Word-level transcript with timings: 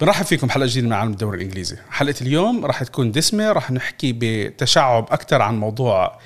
برحب 0.00 0.24
فيكم 0.24 0.50
حلقة 0.50 0.66
جديدة 0.66 0.86
من 0.86 0.92
عالم 0.92 1.12
الدوري 1.12 1.36
الإنجليزي. 1.38 1.76
حلقة 1.90 2.14
اليوم 2.20 2.66
راح 2.66 2.82
تكون 2.82 3.12
دسمة 3.12 3.52
راح 3.52 3.70
نحكي 3.70 4.14
بتشعب 4.18 5.06
أكثر 5.10 5.42
عن 5.42 5.60
موضوع 5.60 6.18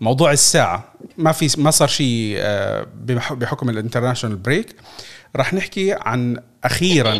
موضوع 0.00 0.32
الساعة. 0.32 0.84
ما 1.18 1.32
في 1.32 1.60
ما 1.60 1.70
صار 1.70 1.88
شيء 1.88 2.34
آه، 2.38 2.86
بحكم 3.30 3.70
ال 3.70 3.75
international 3.75 4.36
break. 4.36 4.76
راح 5.36 5.54
نحكي 5.54 5.92
عن 5.92 6.40
أخيرا 6.64 7.18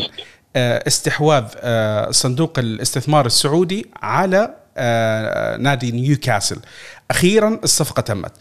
آه، 0.56 0.84
استحواذ 0.86 1.44
آه، 1.56 2.10
صندوق 2.10 2.58
الاستثمار 2.58 3.26
السعودي 3.26 3.86
على 4.02 4.54
نادي 5.58 5.92
نيوكاسل. 5.92 6.60
أخيرا 7.10 7.60
الصفقة 7.64 8.00
تمت. 8.00 8.32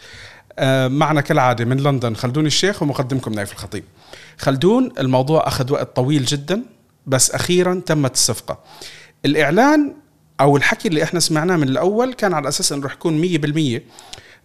معنا 0.91 1.21
كالعادة 1.21 1.66
من 1.66 1.77
لندن 1.77 2.16
خلدون 2.16 2.45
الشيخ 2.45 2.82
ومقدمكم 2.82 3.34
نايف 3.34 3.52
الخطيب. 3.52 3.84
خلدون 4.38 4.91
الموضوع 5.00 5.47
أخذ 5.47 5.71
وقت 5.71 5.95
طويل 5.95 6.25
جدا. 6.25 6.63
بس 7.07 7.31
أخيرا 7.31 7.81
تمت 7.85 8.13
الصفقة. 8.13 8.59
الإعلان 9.25 9.93
أو 10.41 10.57
الحكي 10.57 10.88
اللي 10.88 11.03
إحنا 11.03 11.20
سمعناه 11.20 11.55
من 11.55 11.67
الأول 11.70 12.13
كان 12.13 12.34
على 12.34 12.47
أساس 12.47 12.71
إنه 12.71 12.85
رح 12.85 12.93
يكون 12.93 13.21
100% 13.77 13.81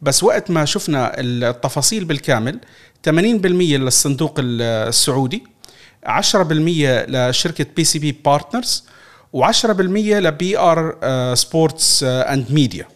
بس 0.02 0.23
وقت 0.25 0.51
ما 0.51 0.65
شفنا 0.65 1.21
التفاصيل 1.21 2.05
بالكامل 2.05 2.61
80% 3.09 3.11
للصندوق 3.11 4.35
السعودي 4.38 5.43
10% 6.07 6.12
لشركة 7.09 7.66
PCP 7.77 8.12
Partners 8.25 8.85
و10% 9.37 9.66
ل 9.67 10.59
RB 10.59 10.97
Sports 11.35 12.05
and 12.05 12.47
Media 12.51 12.87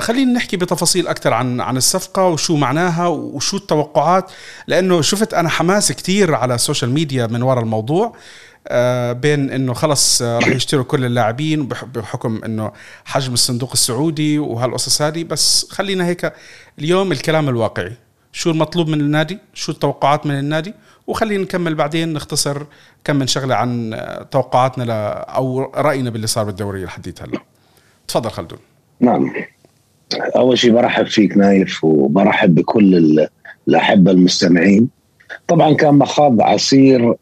خلينا 0.00 0.32
نحكي 0.32 0.56
بتفاصيل 0.56 1.08
أكثر 1.08 1.32
عن 1.34 1.60
عن 1.60 1.76
الصفقة 1.76 2.24
وشو 2.28 2.56
معناها 2.56 3.06
وشو 3.06 3.56
التوقعات 3.56 4.30
لأنه 4.66 5.02
شفت 5.02 5.34
أنا 5.34 5.48
حماس 5.48 5.92
كثير 5.92 6.34
على 6.34 6.54
ال 6.54 6.59
social 6.59 6.90
media 6.90 7.26
من 7.26 7.42
وراء 7.42 7.62
الموضوع. 7.62 8.16
بين 9.12 9.50
إنه 9.50 9.72
خلص 9.72 10.22
آه، 10.22 10.38
راح 10.38 10.48
يشتروا 10.48 10.84
كل 10.84 11.04
اللاعبين 11.04 11.68
بحكم 11.68 12.40
إنه 12.44 12.72
حجم 13.04 13.32
الصندوق 13.32 13.70
السعودي 13.72 14.38
وهالقصص 14.38 15.02
هذه. 15.02 15.24
بس 15.24 15.66
خلينا 15.70 16.06
هيك 16.06 16.32
اليوم 16.78 17.12
الكلام 17.12 17.48
الواقعي. 17.48 17.92
شو 18.32 18.50
المطلوب 18.50 18.88
من 18.88 19.00
النادي؟ 19.00 19.38
شو 19.54 19.72
التوقعات 19.72 20.26
من 20.26 20.38
النادي؟ 20.38 20.74
وخلينا 21.06 21.42
نكمل 21.42 21.74
بعدين 21.74 22.12
نختصر 22.12 22.62
كم 23.04 23.16
من 23.16 23.26
شغلة 23.26 23.54
عن 23.54 23.94
آه، 23.94 24.22
توقعاتنا 24.22 25.12
أو 25.12 25.72
رأينا 25.74 26.10
باللي 26.10 26.26
صار 26.26 26.44
بالدوري 26.44 26.84
لحديت 26.84 27.22
هلا. 27.22 27.38
تفضل 28.08 28.30
خلدون. 28.30 28.58
نعم. 29.00 29.32
أول 30.36 30.58
شيء 30.58 30.72
برحب 30.72 31.06
فيك 31.06 31.36
نايف 31.36 31.84
وبرحب 31.84 32.54
بكل 32.54 33.26
الأحبة 33.68 34.10
المستمعين. 34.10 34.97
طبعا 35.48 35.72
كان 35.72 35.94
مخاض 35.94 36.40
عسير 36.40 37.14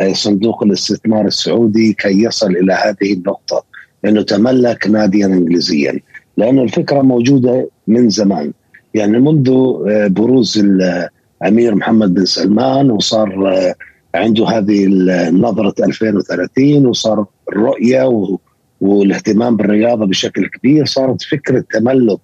لصندوق 0.00 0.62
الاستثمار 0.62 1.26
السعودي 1.26 1.92
كي 1.92 2.22
يصل 2.22 2.50
إلى 2.50 2.72
هذه 2.72 3.12
النقطة 3.12 3.64
انه 4.04 4.22
تملك 4.22 4.86
ناديا 4.86 5.26
انجليزيا 5.26 6.00
لأنه 6.36 6.62
الفكرة 6.62 7.02
موجودة 7.02 7.70
من 7.86 8.08
زمان. 8.08 8.52
يعني 8.94 9.18
منذ 9.18 9.50
آه، 9.50 10.06
بروز 10.06 10.58
الأمير 10.58 11.74
محمد 11.74 12.14
بن 12.14 12.24
سلمان 12.24 12.90
وصار 12.90 13.48
آه، 13.48 13.74
عنده 14.14 14.48
هذه 14.48 14.86
نظره 15.30 15.74
2030 15.80 16.86
وصار 16.86 17.26
الرؤيه 17.48 18.30
والاهتمام 18.80 19.56
بالرياضة 19.56 20.06
بشكل 20.06 20.46
كبير 20.46 20.84
صارت 20.84 21.22
فكرة 21.22 21.64
تملك 21.72 22.20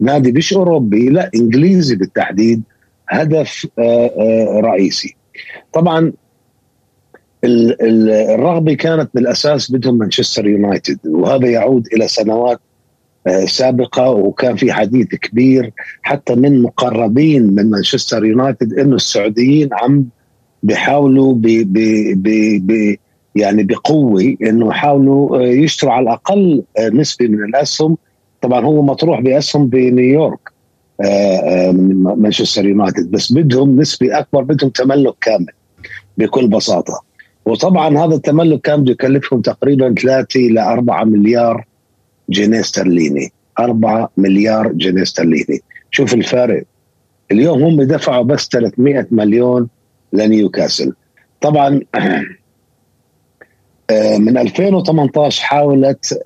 نادي 0.00 0.32
مش 0.32 0.52
أوروبي 0.52 1.08
لا 1.08 1.30
إنجليزي 1.34 1.96
بالتحديد 1.96 2.62
هدف 3.12 3.66
آه، 3.78 4.10
آه، 4.18 4.60
رئيسي. 4.60 5.16
طبعا 5.72 6.12
الرغبة 7.44 8.74
كانت 8.74 9.10
بالأساس 9.14 9.72
بدهم 9.72 9.98
مانشستر 9.98 10.46
يونايتد 10.46 10.98
وهذا 11.06 11.48
يعود 11.48 11.86
إلى 11.94 12.08
سنوات 12.08 12.60
آه، 13.26 13.44
سابقة 13.44 14.10
وكان 14.10 14.56
في 14.56 14.72
حديث 14.72 15.06
كبير 15.06 15.72
حتى 16.02 16.34
من 16.34 16.62
مقربين 16.62 17.54
من 17.54 17.70
مانشستر 17.70 18.24
يونايتد 18.24 18.72
إنه 18.78 18.96
السعوديين 18.96 19.68
عم 19.72 20.04
بيحاولوا 20.62 21.34
ب 21.34 21.42
ب 22.66 22.96
يعني 23.34 23.62
بقوة 23.62 24.36
إنه 24.42 24.68
يحاولوا 24.68 25.42
يشتروا 25.42 25.92
على 25.92 26.02
الأقل 26.02 26.62
نسبة 26.92 27.26
من 27.26 27.44
الأسهم. 27.44 27.96
طبعا 28.40 28.64
هو 28.64 28.82
مطروح 28.82 29.20
بأسهم 29.20 29.66
بنيويورك. 29.66 30.51
من 31.72 32.02
مانشستر 32.02 32.66
يونايتد 32.66 33.10
بس 33.10 33.32
بدهم 33.32 33.80
نسبة 33.80 34.18
أكبر 34.18 34.42
بدهم 34.42 34.70
تملك 34.70 35.14
كامل 35.20 35.52
بكل 36.18 36.48
بساطة. 36.48 37.02
وطبعا 37.46 37.98
هذا 37.98 38.14
التملك 38.14 38.60
كان 38.60 38.80
بده 38.80 38.92
يكلفهم 38.92 39.40
تقريبا 39.40 39.94
3 39.94 40.40
ل 40.40 40.58
4 40.58 41.04
مليار 41.04 41.66
جنيه 42.30 42.60
استرليني. 42.60 43.32
4 43.58 44.10
مليار 44.16 44.72
جنيه 44.72 45.02
استرليني. 45.02 45.62
شوف 45.90 46.14
الفارق. 46.14 46.64
اليوم 47.32 47.62
هم 47.62 47.82
دفعوا 47.82 48.22
بس 48.22 48.48
300 48.48 49.06
مليون 49.10 49.68
لنيوكاسل. 50.12 50.92
طبعا 51.40 51.80
آه، 53.90 54.18
من 54.18 54.38
2018 54.38 55.42
حاولت 55.42 56.22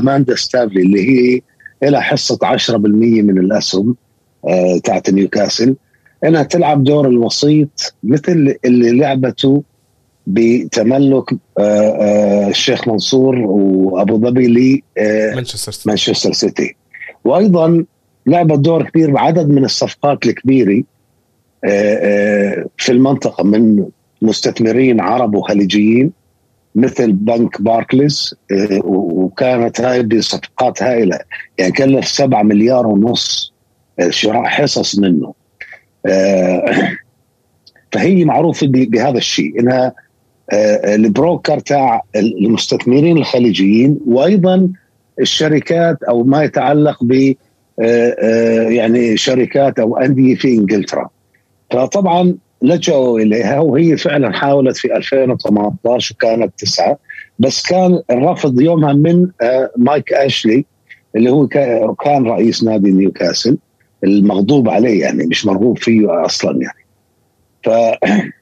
اماندا 0.00 0.34
ستافلي 0.34 0.82
اللي 0.82 1.10
هي 1.10 1.40
لها 1.82 2.00
حصة 2.00 2.38
10% 2.42 3.22
من 3.22 3.38
الأسهم 3.38 3.96
آه، 4.48 4.78
تاعت 4.84 5.10
نيوكاسل. 5.10 5.76
إنها 6.24 6.42
تلعب 6.42 6.84
دور 6.84 7.08
الوسيط 7.08 7.94
مثل 8.04 8.56
اللي 8.64 8.90
لعبته 8.98 9.62
بتملك 10.26 11.32
آه، 11.32 11.60
آه، 11.60 12.48
الشيخ 12.48 12.88
منصور 12.88 13.36
وأبو 13.38 14.18
ظبي 14.18 14.46
ل 14.46 14.82
مانشستر 15.86 16.32
سيتي. 16.32 16.76
وأيضا 17.24 17.84
لعبت 18.26 18.58
دور 18.58 18.82
كبير 18.82 19.10
بعدد 19.10 19.48
من 19.48 19.64
الصفقات 19.64 20.26
الكبيرة 20.26 20.82
في 22.78 22.92
المنطقة 22.92 23.44
من 23.44 23.84
مستثمرين 24.22 25.00
عرب 25.00 25.34
وخليجيين. 25.34 26.12
مثل 26.76 27.12
بنك 27.12 27.62
باركليز 27.62 28.34
آه، 28.52 28.80
وكانت 28.84 29.80
هاي 29.80 30.02
بصفقات 30.02 30.82
هائلة. 30.82 31.18
يعني 31.58 31.72
كلف 31.72 32.08
7 32.08 32.42
مليار 32.42 32.86
ونص 32.86 33.52
آه، 33.98 34.10
شراء 34.10 34.44
حصص 34.44 34.98
منه. 34.98 35.34
آه، 36.06 36.64
فهي 37.92 38.24
معروفة 38.24 38.66
بهذا 38.66 39.18
الشيء 39.18 39.60
إنها 39.60 39.92
البروكر 40.84 41.58
تاع 41.58 42.02
المستثمرين 42.16 43.16
الخليجيين 43.16 43.98
وأيضا 44.06 44.68
الشركات 45.20 46.02
أو 46.02 46.24
ما 46.24 46.44
يتعلق 46.44 47.04
ب 47.04 47.34
يعني 48.68 49.16
شركات 49.16 49.78
أو 49.78 49.96
أندية 49.96 50.34
في 50.34 50.48
إنجلترا. 50.48 51.08
فطبعا 51.70 52.34
لجأوا 52.66 53.18
إليها 53.20 53.60
وهي 53.60 53.96
فعلا 53.96 54.32
حاولت 54.32 54.76
في 54.76 54.96
2018 54.96 56.14
وكانت 56.14 56.52
تسعة. 56.58 56.98
بس 57.38 57.62
كان 57.62 58.02
الرفض 58.10 58.60
يومها 58.60 58.92
من 58.92 59.28
آه، 59.42 59.70
مايك 59.76 60.12
أشلي 60.12 60.64
اللي 61.16 61.30
هو 61.30 61.46
كان 62.04 62.26
رئيس 62.26 62.64
نادي 62.64 62.90
نيوكاسل 62.90 63.58
المغضوب 64.04 64.68
عليه 64.68 65.00
يعني 65.00 65.26
مش 65.26 65.46
مرغوب 65.46 65.78
فيه 65.78 66.24
أصلا 66.24 66.60
يعني. 66.62 66.86
ف 67.62 67.70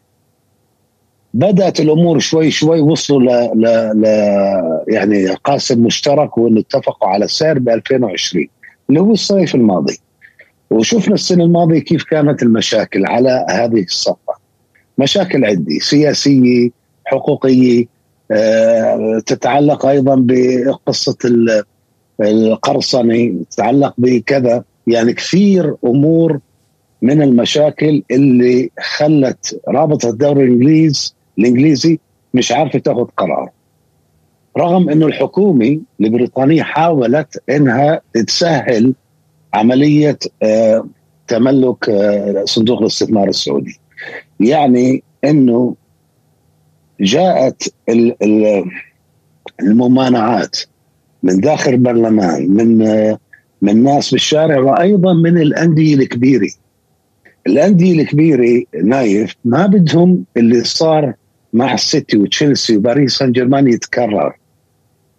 بدأت 1.34 1.80
الأمور 1.80 2.18
شوي 2.18 2.50
شوي 2.50 2.80
وصلوا 2.80 3.20
ل, 3.20 3.60
ل, 3.60 3.66
ل 4.00 4.04
يعني 4.94 5.26
قاسم 5.26 5.82
مشترك 5.82 6.38
وإنه 6.38 6.60
اتفقوا 6.60 7.08
على 7.08 7.28
سعر 7.28 7.58
ب 7.58 7.68
2020 7.68 8.46
اللي 8.88 9.00
هو 9.00 9.12
الصيف 9.12 9.54
الماضي. 9.54 9.98
وشفنا 10.70 11.14
السنة 11.14 11.44
الماضية 11.44 11.78
كيف 11.78 12.04
كانت 12.04 12.42
المشاكل 12.42 13.06
على 13.06 13.46
هذه 13.50 13.82
الصفقة. 13.82 14.38
مشاكل 14.98 15.44
عندي 15.44 15.80
سياسية 15.80 16.70
حقوقية 17.04 17.84
آه، 18.30 19.22
تتعلق 19.26 19.86
أيضا 19.86 20.14
بقصة 20.18 21.16
القرصنة 22.20 23.34
تتعلق 23.50 23.94
بكذا. 23.98 24.64
يعني 24.86 25.12
كثير 25.12 25.74
أمور 25.84 26.38
من 27.02 27.22
المشاكل 27.22 28.02
اللي 28.10 28.70
خلت 28.96 29.60
رابطه 29.68 30.08
الدوري 30.08 30.44
الانجليزي 30.44 31.12
الإنجليزي 31.38 31.98
مش 32.34 32.52
عارفه 32.52 32.78
تاخذ 32.78 33.04
قرار. 33.16 33.50
رغم 34.58 34.90
إنه 34.90 35.06
الحكومة 35.06 35.80
البريطانية 36.00 36.62
حاولت 36.62 37.42
إنها 37.50 38.00
تسهل 38.26 38.94
عملية 39.54 40.18
آه، 40.42 40.86
تملك 41.28 41.88
آه، 41.88 42.44
صندوق 42.44 42.80
الاستثمار 42.80 43.28
السعودي. 43.28 43.80
يعني 44.40 45.02
إنه 45.24 45.74
جاءت 47.00 47.62
الممانعات 49.60 50.56
من 51.22 51.40
داخل 51.40 51.70
البرلمان 51.70 52.50
من 52.50 52.82
آه، 52.82 53.18
من 53.62 53.82
ناس 53.82 54.10
بالشارع 54.10 54.58
وأيضا 54.60 55.12
من 55.12 55.38
الأندية 55.38 55.94
الكبيرة. 55.94 56.48
الأندية 57.46 58.02
الكبيرة 58.02 58.62
نايف 58.84 59.34
ما 59.44 59.66
بدهم 59.66 60.24
اللي 60.36 60.64
صار 60.64 61.14
مع 61.52 61.74
السيتي 61.74 62.16
وتشيلسي 62.16 62.76
وباريس 62.76 63.12
سان 63.12 63.32
جيرمان 63.32 63.68
يتكرر. 63.68 64.36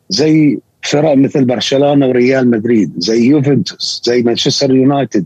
زي 0.09 0.59
فرق 0.85 1.17
مثل 1.17 1.45
برشلونة 1.45 2.07
وريال 2.07 2.49
مدريد 2.49 2.93
زي 2.97 3.25
يوفنتوس 3.25 4.01
زي 4.05 4.21
مانشستر 4.21 4.75
يونايتد 4.75 5.25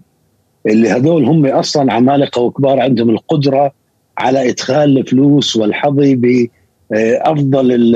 اللي 0.65 0.89
هذول 0.89 1.25
هم 1.25 1.45
أصلا 1.45 1.93
عمالقة 1.93 2.41
وكبار 2.41 2.79
عندهم 2.79 3.09
القدرة 3.09 3.71
على 4.17 4.49
إدخال 4.49 4.97
الفلوس 4.97 5.55
والحظي 5.55 6.15
بأفضل 6.15 7.95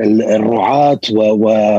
الرعاة 0.00 1.00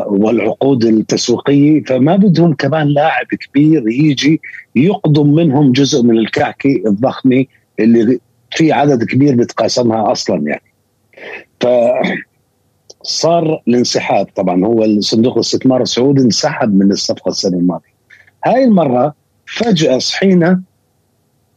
والعقود 0.08 0.84
التسويقية. 0.86 1.84
فما 1.84 2.16
بدهم 2.16 2.54
كمان 2.54 2.88
لاعب 2.88 3.26
كبير 3.26 3.90
يجي 3.90 4.42
يقضم 4.76 5.34
منهم 5.34 5.72
جزء 5.72 6.04
من 6.04 6.18
الكعكة 6.18 6.82
الضخمة 6.88 7.46
اللي 7.80 8.20
في 8.52 8.72
عدد 8.72 9.04
كبير 9.04 9.36
بتقاسمها 9.36 10.12
أصلا 10.12 10.44
يعني. 10.48 10.64
ف 11.60 11.66
صار 13.06 13.62
الانسحاب. 13.68 14.28
طبعا 14.36 14.66
هو 14.66 15.00
صندوق 15.00 15.34
الاستثمار 15.34 15.82
السعودي 15.82 16.22
انسحب 16.22 16.76
من 16.76 16.92
الصفقة 16.92 17.30
السنة 17.30 17.58
الماضية. 17.58 17.96
هاي 18.46 18.64
المرة 18.64 19.16
فجأة 19.46 19.98
صحينا 19.98 20.62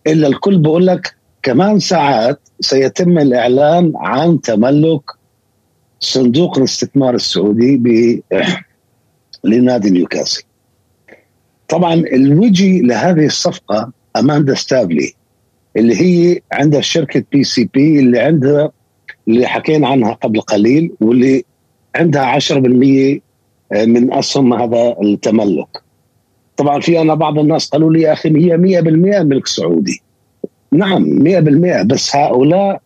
إلا 0.06 0.28
الكل 0.28 0.58
بقول 0.58 0.86
لك 0.86 1.16
كمان 1.42 1.78
ساعات 1.78 2.40
سيتم 2.60 3.18
الإعلان 3.18 3.92
عن 3.96 4.40
تملك 4.40 5.02
صندوق 6.00 6.58
الاستثمار 6.58 7.14
السعودي 7.14 7.76
ب 7.76 8.20
لنادي 9.44 9.90
نيوكاسل. 9.90 10.42
طبعا 11.68 11.94
الوجه 11.94 12.82
لهذه 12.82 13.26
الصفقة 13.26 13.92
أماندا 14.16 14.54
ستابلي 14.54 15.12
اللي 15.76 15.96
هي 15.96 16.40
عندها 16.52 16.80
شركة 16.80 17.24
PCP 17.32 17.98
اللي 17.98 18.18
عندها 18.18 18.70
اللي 19.28 19.46
حكينا 19.46 19.88
عنها 19.88 20.12
قبل 20.12 20.40
قليل 20.40 20.92
واللي 21.00 21.44
عندها 21.96 22.22
10% 22.22 23.20
من 23.72 24.12
اسهم 24.12 24.54
هذا 24.54 24.96
التملك. 25.02 25.82
طبعا 26.56 26.80
في 26.80 27.00
أنا 27.00 27.14
بعض 27.14 27.38
الناس 27.38 27.68
قالوا 27.68 27.92
لي 27.92 28.00
يا 28.00 28.12
أخي 28.12 28.28
هي 28.28 28.80
100% 28.82 29.22
ملك 29.22 29.46
سعودي. 29.46 30.02
نعم 30.72 31.04
100% 31.04 31.82
بس 31.82 32.16
هؤلاء 32.16 32.80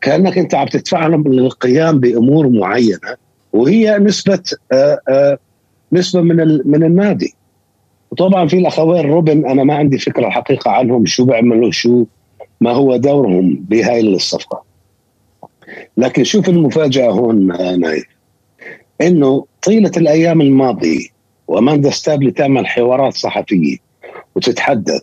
كأنك 0.00 0.38
أنت 0.38 0.54
عم 0.54 0.66
تدفع 0.66 1.06
لهم 1.06 1.28
للقيام 1.28 2.00
بأمور 2.00 2.48
معينة 2.48 3.16
وهي 3.52 3.98
نسبة 3.98 4.42
آآ 4.72 5.00
آآ 5.08 5.38
نسبة 5.92 6.20
من 6.20 6.60
من 6.64 6.84
النادي. 6.84 7.34
وطبعا 8.10 8.48
في 8.48 8.58
الأخوين 8.58 9.06
روبن 9.06 9.46
أنا 9.46 9.64
ما 9.64 9.74
عندي 9.74 9.98
فكرة 9.98 10.26
الحقيقة 10.26 10.70
عنهم 10.70 11.06
شو 11.06 11.24
بيعملوا 11.24 11.70
شو 11.70 12.04
ما 12.60 12.72
هو 12.72 12.96
دورهم 12.96 13.64
بهاي 13.68 14.00
الصفقة. 14.00 14.65
لكن 15.96 16.24
شوف 16.24 16.48
المفاجأة 16.48 17.10
هون 17.10 17.46
نايف 17.80 18.04
إنه 19.00 19.44
طيلة 19.62 19.92
الأيام 19.96 20.40
الماضيه 20.40 21.06
وماندا 21.48 21.90
ستابلي 21.90 22.30
تعمل 22.30 22.66
حوارات 22.66 23.14
صحفية 23.14 23.76
وتتحدث 24.34 25.02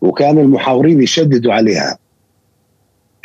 وكان 0.00 0.38
المحاورين 0.38 1.02
يشددوا 1.02 1.52
عليها. 1.52 1.98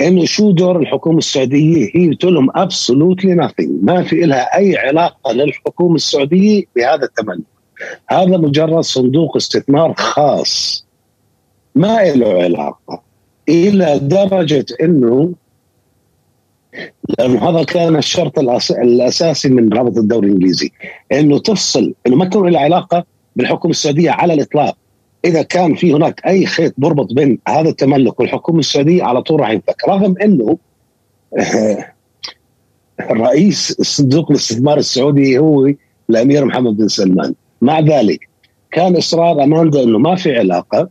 إنه 0.02 0.26
شو 0.26 0.52
دور 0.52 0.80
الحكومة 0.80 1.18
السعودية؟ 1.18 1.90
هي 1.96 2.10
بتقول 2.10 2.34
لهم 2.34 2.50
ابسولوتلي 2.56 3.34
ناثينج 3.34 3.84
ما 3.84 4.04
في 4.04 4.16
لها 4.16 4.58
أي 4.58 4.78
علاقة 4.78 5.32
للحكومة 5.34 5.96
السعودية 5.96 6.64
بهذا 6.76 7.04
التملك. 7.04 7.44
هذا 8.10 8.38
مجرد 8.38 8.84
صندوق 8.84 9.36
استثمار 9.36 9.94
خاص. 9.94 10.86
ما 11.76 12.04
له 12.04 12.44
علاقة. 12.44 13.02
إلى 13.50 14.00
درجة 14.00 14.66
إنه 14.82 15.34
هذا 17.20 17.64
كان 17.64 17.96
الشرط 17.96 18.40
الأساسي 18.72 19.50
من 19.50 19.74
رابطة 19.74 20.00
الدوري 20.00 20.28
الإنجليزي 20.28 20.72
إنه 21.12 21.40
تفصل 21.40 21.94
إنه 22.08 22.16
ما 22.16 22.26
تكون 22.26 22.50
له 22.50 22.60
علاقة 22.60 23.06
بالحكومة 23.36 23.72
السعودية 23.72 24.12
على 24.12 24.34
الإطلاق. 24.34 24.78
إذا 25.26 25.42
كان 25.42 25.76
في 25.76 25.94
هناك 25.94 26.22
أي 26.28 26.46
خيط 26.46 26.74
بربط 26.78 27.14
بين 27.14 27.40
هذا 27.48 27.70
التملك 27.70 28.20
والحكومة 28.20 28.60
السعودية 28.60 29.04
على 29.04 29.22
طول 29.22 29.40
راح 29.40 29.50
ينفك 29.50 29.88
رغم 29.90 30.16
إنه 30.22 30.58
رئيس 33.02 33.76
صندوق 33.82 34.32
الاستثمار 34.32 34.78
السعودي 34.78 35.38
هو 35.38 35.74
الأمير 36.10 36.46
محمد 36.46 36.78
بن 36.78 36.88
سلمان. 36.88 37.34
مع 37.62 37.80
ذلك 37.80 38.30
كان 38.72 38.98
إصرار 38.98 39.44
اماندا 39.44 39.84
إنه 39.84 40.00
ما 40.00 40.16
في 40.16 40.38
علاقة 40.38 40.90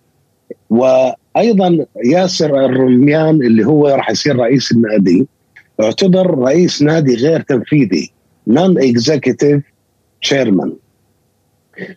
وأيضا 0.70 1.87
ياسر 2.05 2.64
الرميان 2.64 3.34
اللي 3.34 3.67
هو 3.67 3.88
راح 3.88 4.11
يصير 4.11 4.37
رئيس 4.37 4.73
النادي 4.73 5.26
يعتبر 5.80 6.38
رئيس 6.38 6.82
نادي 6.82 7.14
غير 7.14 7.40
تنفيذي 7.40 8.12
non-executive 8.46 9.62
تشيرمان 10.22 10.72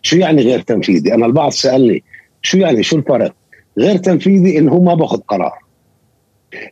شو 0.02 0.16
يعني 0.16 0.42
غير 0.42 0.60
تنفيذي؟ 0.60 1.14
أنا 1.14 1.26
البعض 1.26 1.50
سألني 1.50 2.02
شو 2.42 2.58
يعني؟ 2.58 2.82
شو 2.82 2.96
الفرق؟ 2.96 3.34
غير 3.78 3.96
تنفيذي 3.96 4.58
إنه 4.58 4.72
هو 4.72 4.82
ما 4.82 4.94
باخذ 4.94 5.18
قرار. 5.18 5.58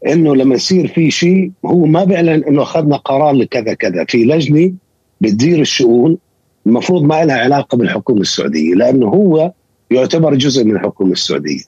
إنه 0.07 0.37
لما 0.37 0.55
يصير 0.55 0.87
في 0.87 1.11
شيء 1.11 1.51
هو 1.67 1.87
ما 1.87 2.05
بيعلن 2.05 2.45
إنه 2.45 2.63
أخذنا 2.63 2.97
قرار 2.97 3.33
لكذا 3.33 3.75
كذا. 3.75 4.05
في 4.05 4.25
لجنة 4.25 4.73
بتدير 5.21 5.61
الشؤون 5.61 6.19
المفروض 6.67 7.03
ما 7.03 7.25
لها 7.25 7.37
علاقة 7.37 7.77
بالحكومة 7.77 8.21
السعودية 8.21 8.75
لأنه 8.75 9.07
هو 9.07 9.53
يعتبر 9.91 10.35
جزء 10.35 10.65
من 10.65 10.77
الحكومة 10.77 11.13
السعودية. 11.13 11.63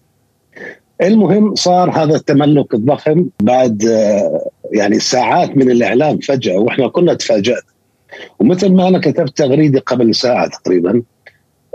المهم 1.02 1.54
صار 1.54 1.90
هذا 1.90 2.16
التملك 2.16 2.74
الضخم 2.74 3.26
بعد 3.42 3.82
يعني 4.72 4.98
ساعات 4.98 5.56
من 5.56 5.70
الإعلام 5.70 6.18
فجأة 6.18 6.58
وإحنا 6.58 6.88
كنا 6.88 7.14
تفاجات 7.14 7.62
ومثل 8.38 8.72
ما 8.72 8.88
أنا 8.88 8.98
كتبت 8.98 9.36
تغريدة 9.36 9.80
قبل 9.80 10.14
ساعة 10.14 10.48
تقريبا 10.48 11.02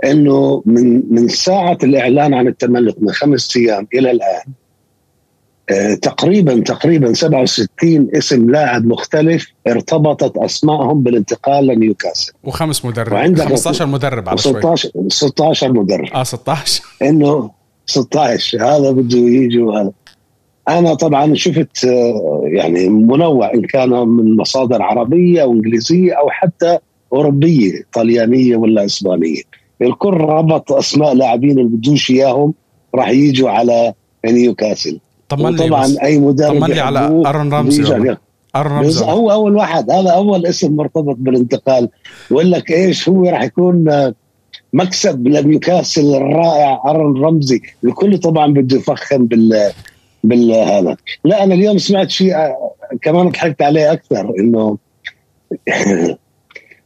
إنه 0.03 0.63
من 0.65 1.13
من 1.13 1.27
ساعة 1.27 1.77
الإعلان 1.83 2.33
عن 2.33 2.47
التملك 2.47 2.95
من 3.01 3.11
خمس 3.11 3.57
أيام 3.57 3.87
إلى 3.93 4.11
الآن 4.11 4.43
آه 5.69 5.93
تقريبا 5.93 6.63
تقريبا 6.63 7.13
67 7.13 8.09
اسم 8.15 8.51
لاعب 8.51 8.85
مختلف 8.85 9.47
ارتبطت 9.67 10.37
أسمائهم 10.37 11.03
بالانتقال 11.03 11.67
لنيوكاسل. 11.67 12.33
وخمس 12.43 12.85
مدرب 12.85 13.37
15 13.39 13.85
مدرب 13.85 14.29
على 14.29 14.37
16 14.37 14.89
شوي 14.91 15.09
16 15.09 15.73
مدرب. 15.73 16.13
آه 16.13 16.23
16 16.23 16.83
إنه 17.01 17.51
16 17.85 18.65
هذا 18.65 18.91
بده 18.91 19.17
يجي 19.17 19.59
وهذا. 19.59 19.91
أنا 20.69 20.93
طبعا 20.93 21.33
شفت 21.33 21.83
يعني 22.43 22.89
منوع 22.89 23.53
إن 23.53 23.61
كان 23.61 23.89
من 23.89 24.37
مصادر 24.37 24.81
عربية 24.81 25.41
أو 25.41 25.51
إنجليزية 25.51 26.13
أو 26.13 26.29
حتى 26.29 26.77
أوروبية 27.13 27.71
طليانيه 27.93 28.57
ولا 28.57 28.85
إسبانية. 28.85 29.41
الكل 29.81 30.13
ربط 30.13 30.71
أسماء 30.71 31.13
لاعبين 31.13 31.51
اللي 31.51 31.63
بدوش 31.63 32.11
اياهم 32.11 32.53
راح 32.95 33.09
يجوا 33.09 33.49
على 33.49 33.93
نيوكاسل. 34.25 34.99
طمن 35.29 35.55
طبعا 35.55 35.95
أي 36.03 36.19
مدرب 36.19 36.59
طمن 36.59 36.69
لي 36.69 36.79
على 36.79 37.23
ارون 37.25 37.53
رامسي 37.53 37.83
ارون 38.55 38.73
رامسي 38.73 39.05
هو 39.05 39.31
أول 39.31 39.55
واحد 39.55 39.91
هذا 39.91 40.09
أول 40.09 40.45
اسم 40.45 40.75
مرتبط 40.75 41.15
بالانتقال. 41.19 41.89
ويقول 42.31 42.51
لك 42.51 42.71
إيش 42.71 43.09
هو 43.09 43.25
راح 43.29 43.43
يكون 43.43 44.11
مكسب 44.73 45.27
لنيوكاسل 45.27 46.15
الرائع 46.15 46.81
ارون 46.85 47.23
رمزي. 47.23 47.61
الكل 47.83 48.17
طبعا 48.17 48.53
بده 48.53 48.77
يفخم 48.77 49.25
بال 49.25 49.71
بالهذا. 50.23 50.97
لا 51.23 51.43
أنا 51.43 51.53
اليوم 51.53 51.77
سمعت 51.77 52.09
شيء 52.09 52.35
كمان 53.01 53.29
ضحكت 53.29 53.61
عليه 53.61 53.93
أكثر 53.93 54.33
إنه 54.39 54.77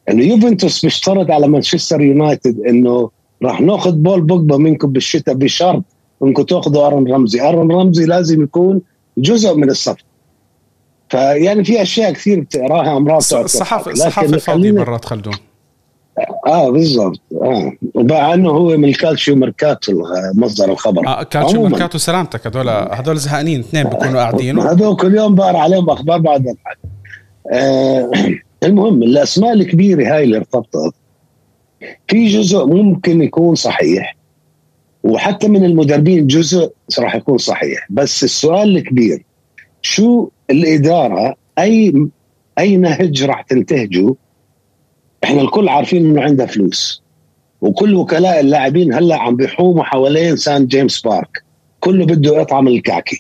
إنه 0.10 0.24
يوفنتوس 0.24 0.86
بيشترط 0.86 1.32
على 1.32 1.48
مانشستر 1.48 2.01
يونايتد 2.01 2.60
إنه 2.60 3.10
راح 3.44 3.62
ناخذ 3.62 3.92
بول 3.92 4.22
بوجبا 4.22 4.58
منكم 4.58 4.92
بالشتاء 4.92 5.36
بشرط 5.36 5.84
إنكم 6.24 6.44
تاخذوا 6.44 6.88
أرون 6.88 7.12
رمزي، 7.12 7.42
أرون 7.42 7.72
رمزي 7.72 8.06
لازم 8.06 8.44
يكون 8.44 8.82
جزء 9.18 9.56
من 9.56 9.70
الصفقه. 9.70 10.04
فيعني 11.10 11.63
في 11.63 11.82
أشياء 11.82 12.13
كثير 12.13 12.39
بتقراها 12.39 12.98
أمراض 12.98 13.18
الصحافه 13.18 13.92
الصحافة 13.92 14.38
فاضيه 14.38 14.72
مرات 14.72 15.06
خلدون. 15.06 15.34
آه 16.48 16.69
بالضبط. 16.69 17.19
آه. 17.41 17.72
ومع 17.93 18.34
انه 18.34 18.50
هو 18.50 18.77
من 18.77 18.86
ال 18.86 19.36
Calciomercato 19.36 20.03
مصدر 20.34 20.72
الخبر. 20.72 21.07
آه 21.07 21.24
Calciomercato 21.24 21.98
سلامتك 21.98 22.48
هدول 22.48 22.69
هدول 22.69 23.17
زهقانين 23.17 23.60
اثنين 23.60 23.84
بيكونوا 23.84 24.22
قاعدين 24.22 24.60
هدول 24.60 24.95
كل 24.95 25.15
يوم 25.15 25.36
بقرأ 25.36 25.57
عليهم 25.57 25.89
أخبار 25.89 26.17
بعد 26.17 26.48
اضحك 26.48 26.77
آه 27.51 28.12
المهم 28.67 29.03
الأسماء 29.03 29.53
الكبيرة 29.53 30.15
هاي 30.15 30.24
اللي 30.24 30.38
ارتبطت 30.38 30.95
في 32.07 32.27
جزء 32.27 32.65
ممكن 32.65 33.22
يكون 33.22 33.55
صحيح 33.55 34.15
وحتى 35.03 35.48
من 35.48 35.65
المدربين 35.65 36.27
جزء 36.27 36.72
راح 37.00 37.15
يكون 37.15 37.38
صحيح. 37.38 37.88
بس 37.89 38.24
السؤال 38.24 38.77
الكبير 38.77 39.25
شو 39.81 40.29
الإدارة 40.50 41.36
اي 41.60 42.07
أي 42.60 42.77
نهج 42.77 43.24
راح 43.24 43.41
تنتهجه 43.41 44.15
إحنا 45.25 45.41
الكل 45.41 45.70
عارفين 45.70 46.05
إنه 46.05 46.22
عندها 46.22 46.46
فلوس. 46.46 47.03
وكل 47.62 47.96
وكلاء 47.96 48.39
اللاعبين 48.39 48.94
هلأ 48.94 49.15
عم 49.15 49.36
بيحوموا 49.36 49.84
حوالين 49.84 50.36
سان 50.36 50.67
جيمس 50.67 51.01
بارك. 51.01 51.44
كله 51.79 52.05
بده 52.05 52.41
يطعم 52.41 52.67
الكعكه 52.67 53.17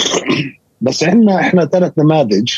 بس 0.84 1.04
عندنا 1.04 1.40
إحنا 1.40 1.66
ثلاث 1.66 1.92
نماذج 1.98 2.52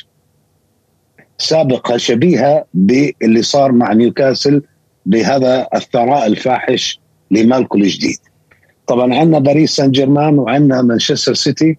سابقة 1.39 1.97
شبيهة 1.97 2.65
باللي 2.75 3.43
صار 3.43 3.73
مع 3.73 3.93
نيوكاسل 3.93 4.63
بهذا 5.07 5.69
الثراء 5.75 6.27
الفاحش 6.27 7.01
لمالكو 7.31 7.79
الجديد. 7.79 8.19
طبعا 8.87 9.15
عندنا 9.15 9.39
باريس 9.39 9.77
سان 9.77 9.91
جيرمان 9.91 10.39
وعندنا 10.39 10.83
مانشستر 10.83 11.35
سيتي 11.35 11.79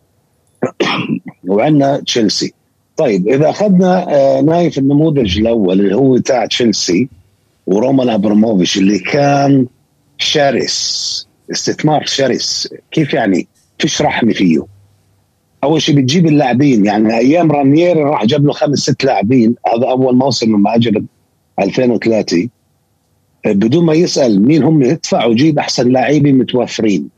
وعندنا 1.47 2.01
تشيلسي. 2.05 2.53
طيب 2.97 3.27
إذا 3.27 3.49
أخذنا 3.49 4.15
آه، 4.15 4.41
نايف 4.41 4.77
النموذج 4.77 5.39
الأول 5.39 5.79
اللي 5.79 5.95
هو 5.95 6.17
تاع 6.17 6.45
تشيلسي 6.45 7.09
ورومان 7.67 8.09
أبراموفيتش 8.09 8.77
اللي 8.77 8.99
كان 8.99 9.67
شرس 10.17 11.27
استثمار 11.51 12.05
شرس. 12.05 12.73
كيف 12.91 13.13
يعني؟ 13.13 13.47
فيش 13.79 14.01
رحمة 14.01 14.33
فيه. 14.33 14.65
أول 15.63 15.81
شيء 15.81 15.95
بتجيب 15.95 16.25
اللاعبين 16.25 16.85
يعني 16.85 17.17
أيام 17.17 17.51
رانييري 17.51 18.03
راح 18.03 18.25
جاب 18.25 18.45
له 18.45 18.53
خمس 18.53 18.79
ست 18.79 19.03
لاعبين. 19.03 19.55
هذا 19.67 19.89
أول 19.89 20.15
موسم 20.15 20.55
لما 20.55 20.75
أجى 20.75 21.03
2003 21.59 22.49
بدون 23.45 23.85
ما 23.85 23.93
يسأل 23.93 24.41
مين 24.47 24.63
هم 24.63 24.81
يدفع 24.81 25.25
وجيب 25.25 25.59
أحسن 25.59 25.91
لاعبين 25.91 26.37
متوفرين. 26.37 27.09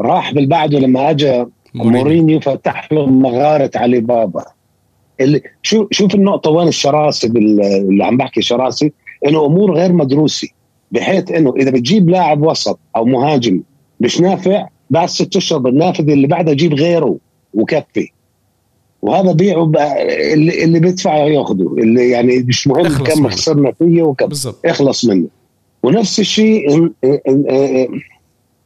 راح 0.00 0.32
بالبعده 0.32 0.78
لما 0.78 1.10
أجى 1.10 1.44
مورينيو 1.74 2.40
فتح 2.40 2.92
له 2.92 3.06
مغارة 3.06 3.70
علي 3.74 4.00
بابا. 4.00 4.44
شو 5.62 5.86
شوف 5.90 6.14
النقطة 6.14 6.50
وين 6.50 6.68
الشراسة 6.68 7.28
اللي 7.28 8.04
عم 8.04 8.16
بحكي 8.16 8.42
شراسة؟ 8.42 8.90
إنه 9.26 9.46
أمور 9.46 9.74
غير 9.74 9.92
مدروسة 9.92 10.48
بحيث 10.92 11.30
إنه 11.30 11.54
إذا 11.56 11.70
بتجيب 11.70 12.10
لاعب 12.10 12.42
وسط 12.42 12.78
أو 12.96 13.04
مهاجم 13.04 13.62
مش 14.00 14.20
نافع 14.20 14.66
بعد 14.90 15.08
ست 15.08 15.36
أشهر 15.36 15.58
بالنافذة 15.58 16.12
اللي 16.12 16.26
بعدها 16.26 16.54
جيب 16.54 16.74
غيره 16.74 17.16
وكفي. 17.54 18.08
وهذا 19.02 19.32
بيعه 19.32 19.72
اللي, 20.32 20.64
اللي 20.64 20.80
بيدفع 20.80 21.16
ياخذه 21.16 21.74
اللي 21.78 22.10
يعني 22.10 22.38
مش 22.38 22.66
مهم 22.66 23.04
كم 23.04 23.28
خسرنا 23.28 23.72
فيه 23.72 24.02
وكم 24.02 24.26
بالزبط. 24.26 24.66
اخلص 24.66 25.04
منه. 25.04 25.28
ونفس 25.82 26.20
الشيء 26.20 26.90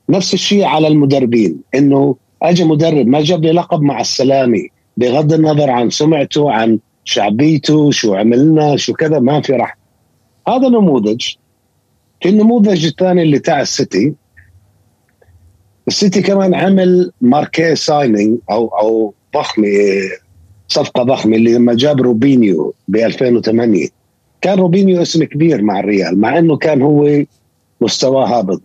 نفس 0.08 0.34
الشيء 0.34 0.64
على 0.64 0.88
المدربين 0.88 1.60
إنه 1.74 2.16
اجى 2.42 2.64
مدرب 2.64 3.06
ما 3.06 3.20
جاب 3.20 3.44
لي 3.44 3.52
لقب 3.52 3.82
مع 3.82 4.00
السلامة 4.00 4.66
بغض 4.96 5.32
النظر 5.32 5.70
عن 5.70 5.90
سمعته 5.90 6.52
عن 6.52 6.78
شعبيته 7.04 7.90
شو 7.90 8.14
عملنا 8.14 8.76
شو 8.76 8.92
كذا 8.92 9.18
ما 9.18 9.40
في 9.40 9.52
راح. 9.52 9.78
هذا 10.48 10.68
نموذج. 10.68 11.26
في 12.22 12.28
النموذج 12.28 12.86
الثاني 12.86 13.22
اللي 13.22 13.38
تاع 13.38 13.60
السيتي. 13.60 14.14
السيتي 15.88 16.22
كمان 16.22 16.54
عمل 16.54 17.12
marquee 17.20 17.74
signing 17.74 18.38
أو 18.50 18.66
أو 18.66 19.14
ضخمة 19.34 19.66
صفقة 20.68 21.02
ضخمة 21.02 21.36
اللي 21.36 21.54
لما 21.54 21.74
جاب 21.74 22.00
روبينيو 22.00 22.74
ب 22.88 22.96
2008 22.96 23.88
كان 24.40 24.58
روبينيو 24.58 25.02
اسم 25.02 25.24
كبير 25.24 25.62
مع 25.62 25.80
الريال 25.80 26.20
مع 26.20 26.38
إنه 26.38 26.56
كان 26.56 26.82
هو 26.82 27.24
مستواه 27.80 28.38
هابط. 28.38 28.62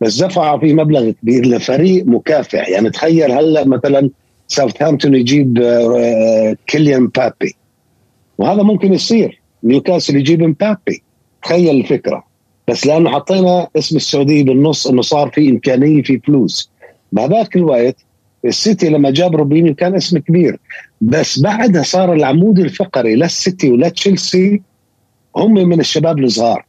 بس 0.00 0.22
دفع 0.22 0.58
فيه 0.58 0.74
مبلغ 0.74 1.10
كبير 1.10 1.46
لفريق 1.46 2.06
مكافح. 2.06 2.68
يعني 2.68 2.90
تخيل 2.90 3.32
هلأ 3.32 3.66
مثلا 3.66 4.10
ساوثهامبتون 4.52 5.14
يجيب 5.14 5.58
آه، 5.62 6.56
كيليان 6.66 7.06
مبابي 7.06 7.56
وهذا 8.38 8.62
ممكن 8.62 8.92
يصير. 8.92 9.40
نيوكاسل 9.64 10.16
يجيب 10.16 10.42
مبابي 10.42 11.02
تخيل 11.42 11.76
الفكرة. 11.76 12.24
بس 12.68 12.86
لأنه 12.86 13.10
حطينا 13.10 13.68
اسم 13.76 13.96
السعودية 13.96 14.44
بالنص 14.44 14.86
إنه 14.86 15.02
صار 15.02 15.30
في 15.30 15.50
إمكانية 15.50 16.02
في 16.02 16.18
فلوس. 16.18 16.70
بهذاك 17.12 17.56
الوقت 17.56 17.96
السيتي 18.44 18.88
لما 18.88 19.10
جاب 19.10 19.36
روبينيو 19.36 19.74
كان 19.74 19.94
اسم 19.94 20.18
كبير. 20.18 20.58
بس 21.00 21.40
بعدها 21.40 21.82
صار 21.82 22.12
العمود 22.12 22.58
الفقري 22.58 23.14
للسيتي 23.14 23.70
ولتشيلسي 23.70 24.62
هم 25.36 25.54
من 25.54 25.80
الشباب 25.80 26.18
الصغار. 26.18 26.64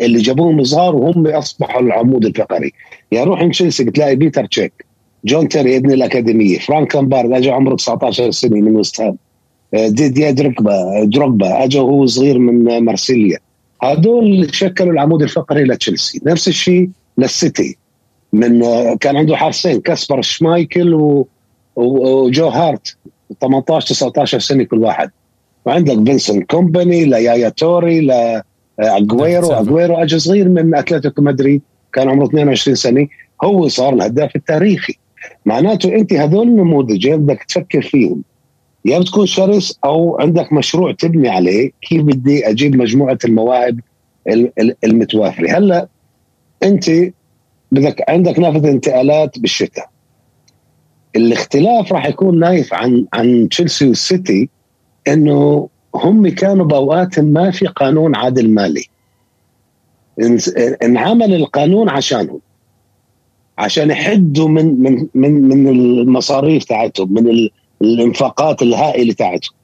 اللي 0.00 0.18
جابوهم 0.18 0.64
صغار 0.64 0.96
وهم 0.96 1.26
أصبحوا 1.26 1.80
العمود 1.80 2.24
الفقري. 2.24 2.72
يعني 3.12 3.26
روح 3.26 3.46
تشيلسي 3.46 3.84
بتلاقي 3.84 4.16
بيتر 4.16 4.46
تشيك. 4.46 4.87
جون 5.24 5.48
تيري 5.48 5.76
ابن 5.76 5.92
الأكاديمية. 5.92 6.58
فرانك 6.58 6.94
لامبارد 6.94 7.32
اجى 7.32 7.50
عمره 7.50 7.74
19 7.74 8.30
سنة 8.30 8.60
من 8.60 8.76
وست 8.76 9.00
هام. 9.00 9.16
ديديا 9.72 10.30
دروجبا 10.30 11.04
دروجبا 11.04 11.64
اجى 11.64 11.78
وهو 11.78 12.06
صغير 12.06 12.38
من 12.38 12.78
مارسيليا. 12.78 13.38
هذول 13.82 14.54
شكلوا 14.54 14.92
العمود 14.92 15.22
الفقري 15.22 15.64
لتشيلسي. 15.64 16.20
نفس 16.26 16.48
الشيء 16.48 16.88
للسيتي. 17.18 17.76
من 18.32 18.60
كان 18.96 19.16
عنده 19.16 19.36
حارسين 19.36 19.80
كاسبر 19.80 20.22
شمايكل 20.22 20.94
و... 20.94 21.28
وجو 21.76 22.48
هارت. 22.48 22.96
18 23.40 23.86
19 23.94 24.38
سنة 24.38 24.64
كل 24.64 24.78
واحد. 24.78 25.10
وعندك 25.64 25.94
فينسنت 25.94 26.50
كومباني 26.50 27.04
ليايا 27.04 27.48
توري 27.48 28.00
لاجويرو 28.00 29.52
اجويرو 29.52 29.94
اجى 29.94 30.18
صغير 30.18 30.48
من 30.48 30.74
أتلتيكو 30.74 31.22
مدريد 31.22 31.62
كان 31.92 32.08
عمره 32.08 32.26
22 32.26 32.74
سنة. 32.74 33.06
هو 33.44 33.68
صار 33.68 33.94
الهداف 33.94 34.36
التاريخي. 34.36 34.94
معناته 35.46 35.94
أنت 35.94 36.12
هذول 36.12 36.48
النموذج 36.48 37.08
بدك 37.08 37.42
تفكر 37.42 37.82
فيهم. 37.82 38.22
يا 38.84 38.98
بتكون 38.98 39.26
شرس 39.26 39.78
أو 39.84 40.20
عندك 40.20 40.52
مشروع 40.52 40.92
تبني 40.92 41.28
عليه 41.28 41.70
كيف 41.82 42.02
بدي 42.02 42.50
أجيب 42.50 42.76
مجموعة 42.76 43.18
المواهب 43.24 43.80
المتوافرة. 44.84 45.58
هلأ 45.58 45.88
أنت 46.62 46.90
بدك 47.72 48.10
عندك 48.10 48.38
نافذة 48.38 48.70
انتقالات 48.70 49.38
بالشتاء. 49.38 49.88
الاختلاف 51.16 51.92
راح 51.92 52.06
يكون 52.06 52.38
نايف 52.38 52.74
عن 52.74 53.06
عن 53.12 53.48
تشيلسي 53.48 53.88
والسيتي 53.88 54.48
إنه 55.08 55.68
هم 55.94 56.28
كانوا 56.28 56.66
بأوقات 56.66 57.20
ما 57.20 57.50
في 57.50 57.66
قانون 57.66 58.16
عادل 58.16 58.50
مالي. 58.50 58.84
انعمل 60.82 61.34
القانون 61.34 61.88
عشانهم. 61.88 62.40
عشان 63.58 63.90
يحدوا 63.90 64.48
من 64.48 64.82
من 64.82 65.08
من 65.14 65.48
من 65.48 65.68
المصاريف 65.68 66.64
تاعتهم 66.64 67.14
من 67.14 67.48
الانفاقات 67.82 68.62
الهائلة 68.62 69.12
تاعتهم. 69.12 69.54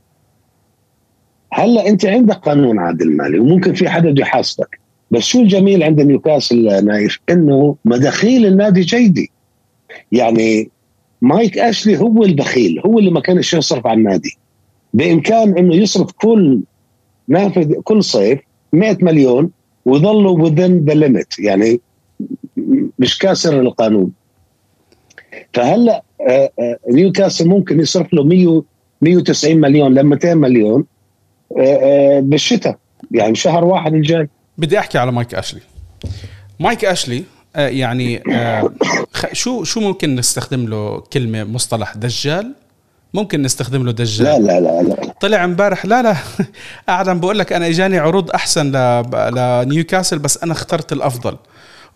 هلا 1.52 1.88
انت 1.88 2.06
عندك 2.06 2.34
قانون 2.34 2.78
عادل 2.78 3.16
مالي 3.16 3.38
وممكن 3.38 3.74
في 3.74 3.88
حدا 3.88 4.10
بده 4.10 4.22
يحاسبك. 4.22 4.80
بس 5.10 5.22
شو 5.22 5.40
الجميل 5.40 5.82
عند 5.82 6.00
نيوكاسل 6.00 6.84
نايف؟ 6.84 7.18
انه 7.30 7.76
مداخيل 7.84 8.46
النادي 8.46 8.80
جيدة. 8.80 9.26
يعني 10.12 10.70
مايك 11.22 11.58
أشلي 11.58 12.00
هو 12.00 12.24
البخيل 12.24 12.80
هو 12.86 12.98
اللي 12.98 13.10
ما 13.10 13.20
كانش 13.20 13.54
يصرف 13.54 13.86
على 13.86 13.98
النادي. 13.98 14.38
بإمكان 14.94 15.58
إنه 15.58 15.74
يصرف 15.74 16.12
كل 16.12 16.60
نافذ 17.28 17.72
كل 17.72 18.04
صيف 18.04 18.40
100 18.72 18.98
مليون 19.02 19.50
ويظلوا 19.84 20.48
within 20.48 20.90
the 20.90 20.94
limit. 20.94 21.38
يعني 21.38 21.80
مش 22.98 23.18
كاسر 23.18 23.60
القانون. 23.60 24.12
فهلا 25.54 26.02
آه، 26.28 26.50
آه، 26.58 26.78
نيوكاسل 26.90 27.48
ممكن 27.48 27.80
يصرف 27.80 28.14
له 28.14 28.24
100 28.24 28.62
190 29.00 29.60
مليون 29.60 29.94
ل 29.94 30.02
200 30.02 30.34
مليون 30.34 30.84
آه، 31.58 32.20
بالشتاء 32.20 32.78
يعني 33.10 33.34
شهر 33.34 33.64
واحد 33.64 33.94
الجاي. 33.94 34.28
بدي 34.58 34.78
أحكي 34.78 34.98
على 34.98 35.12
مايك 35.12 35.34
أشلي. 35.34 35.60
مايك 36.60 36.84
أشلي 36.84 37.24
يعني 37.56 38.22
شو 39.32 39.64
شو 39.64 39.80
ممكن 39.80 40.14
نستخدم 40.14 40.66
له 40.68 41.00
كلمة 41.00 41.44
مصطلح 41.44 41.96
دجال؟ 41.96 42.54
ممكن 43.14 43.42
نستخدم 43.42 43.84
له 43.84 43.92
دجال. 43.92 44.26
لا 44.26 44.38
لا 44.38 44.60
لا, 44.60 44.82
لا. 44.82 45.14
طلع 45.20 45.44
امبارح 45.44 45.86
لا 45.86 46.02
لا 46.02 46.16
قاعد 46.88 47.08
عم 47.08 47.20
بقول 47.20 47.38
لك 47.38 47.52
أنا 47.52 47.68
إجاني 47.68 47.98
عروض 47.98 48.30
أحسن 48.30 48.72
لنيوكاسل 49.36 50.18
بس 50.18 50.42
أنا 50.42 50.52
اخترت 50.52 50.92
الأفضل. 50.92 51.36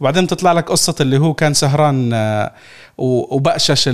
وبعدين 0.01 0.27
تطلع 0.27 0.53
لك 0.53 0.71
قصة 0.71 0.95
اللي 1.01 1.19
هو 1.19 1.35
كان 1.35 1.55
سهران 1.55 2.11
آه، 2.13 2.53
وبقشش 2.99 3.85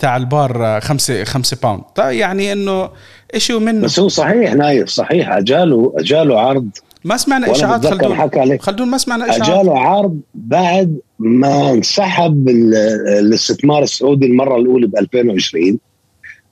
تاع 0.00 0.16
البار 0.16 0.80
خمسة 0.80 1.24
خمسة 1.24 1.56
pound 1.62 1.82
طيب 1.94 2.18
يعني 2.18 2.52
إنه 2.52 2.88
إشي 3.34 3.52
منه 3.52 3.84
بس 3.84 4.00
هو 4.00 4.08
صحيح 4.08 4.54
نايف 4.54 4.88
صحيح. 4.88 5.32
أجاله 5.32 5.92
أجاله 5.96 6.40
عرض. 6.40 6.68
ما 7.04 7.16
سمعنا 7.16 7.50
إشاعات 7.50 7.86
خلدون. 7.86 8.58
خلدون 8.58 8.88
ما 8.88 8.98
سمعنا 8.98 9.24
إشاعات. 9.24 9.42
أجاله 9.42 9.78
عرض 9.78 10.20
بعد 10.34 10.98
ما 11.18 11.70
انسحب 11.70 12.48
الاستثمار 12.48 13.82
السعودي 13.82 14.26
المرة 14.26 14.56
الأولى 14.56 14.86
ب 14.86 14.96
2020 14.96 15.78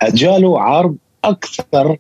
أجاله 0.03 0.61
عرض 0.61 0.97
أكثر 1.25 1.97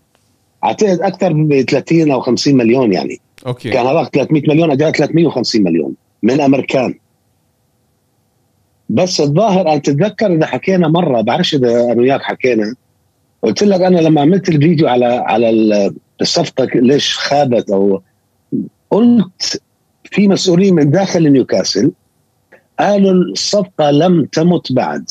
اعتقد 0.65 1.01
أكثر 1.01 1.33
ب 1.33 1.65
30 1.71 2.11
أو 2.11 2.21
50 2.21 2.55
مليون 2.55 2.93
يعني. 2.93 3.21
أوكي. 3.47 3.71
كان 3.71 3.87
هذاك 3.87 4.15
300 4.15 4.43
مليون 4.49 4.71
اجاه 4.71 4.91
350 4.91 5.63
مليون. 5.63 5.95
من 6.25 6.40
أمريكان. 6.40 6.95
بس 8.88 9.21
الظاهر 9.21 9.61
أنا 9.61 9.78
تتذكر 9.78 10.35
إذا 10.35 10.47
حكينا 10.47 10.88
مرة 10.88 11.21
بعرفش 11.21 11.54
إذا 11.54 11.93
أنا 11.93 12.00
وياك 12.00 12.23
حكينا 12.23 12.75
قلت 13.43 13.62
لك 13.62 13.81
أنا 13.81 14.00
لما 14.00 14.21
عملت 14.21 14.49
الفيديو 14.49 14.88
على 14.88 15.07
على 15.07 15.50
الصفقة 16.21 16.69
ليش 16.75 17.19
خابت 17.19 17.71
أو 17.71 18.02
قلت 18.90 19.62
في 20.04 20.28
مسؤولين 20.28 20.75
من 20.75 20.90
داخل 20.90 21.33
نيوكاسل 21.33 21.93
قالوا 22.81 23.12
الصفقة 23.12 23.90
لم 23.90 24.25
تمت 24.25 24.73
بعد. 24.73 25.11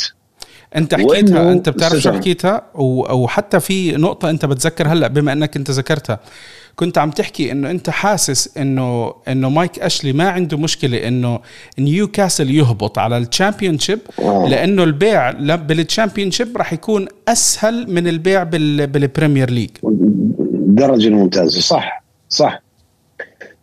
أنت 0.76 0.96
حكيتها 0.96 1.52
أنت 1.52 1.70
بتعرف 1.70 1.94
شو 1.94 2.12
حكيتها؟ 2.12 2.62
وحتى 3.14 3.60
في 3.60 3.92
نقطة 3.92 4.30
أنت 4.30 4.46
بتذكر 4.46 4.88
هلأ 4.88 5.08
بما 5.08 5.34
إنك 5.34 5.56
أنت 5.58 5.72
ذكرتها. 5.72 6.20
كنت 6.76 6.98
عم 6.98 7.12
تحكي 7.12 7.52
إنه 7.52 7.72
أنت 7.72 7.90
حاسس 7.90 8.58
إنه 8.58 9.14
إنه 9.28 9.50
مايك 9.50 9.80
أشلي 9.80 10.14
ما 10.14 10.30
عنده 10.30 10.58
مشكلة 10.58 11.08
إنه 11.08 11.40
نيوكاسل 11.80 12.52
يهبط 12.52 13.00
على 13.00 13.18
ال 13.18 13.80
Championship 13.80 14.00
آه. 14.20 14.48
لأنه 14.50 14.84
البيع 14.84 15.32
بال 15.56 16.32
Championship 16.32 16.58
راح 16.58 16.74
يكون 16.74 17.08
أسهل 17.28 17.92
من 17.92 18.08
البيع 18.08 18.44
بال 18.44 18.67
Premier 18.67 19.50
League. 19.50 19.70
درجة 20.68 21.10
ممتازة 21.10 21.62
صح 21.62 22.04
صح. 22.30 22.62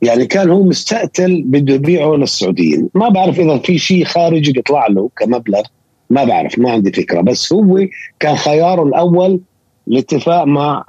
يعني 0.03 0.27
كان 0.27 0.51
هو 0.51 0.63
مستقتل 0.65 1.43
بده 1.43 1.75
يبيعه 1.75 2.17
للسعوديين. 2.17 2.89
ما 2.95 3.09
بعرف 3.09 3.41
إذا 3.41 3.59
في 3.59 3.79
شيء 3.79 4.05
خارجي 4.05 4.53
بيطلع 4.53 4.87
له 4.87 5.11
كمبلغ 5.17 5.63
ما 6.11 6.25
بعرف 6.25 6.59
ما 6.59 6.71
عندي 6.71 6.93
فكرة. 6.93 7.21
بس 7.21 7.53
هو 7.53 7.87
كان 8.21 8.37
خياره 8.37 8.83
الأول 8.83 9.41
الاتفاق 9.89 10.45
مع 10.45 10.85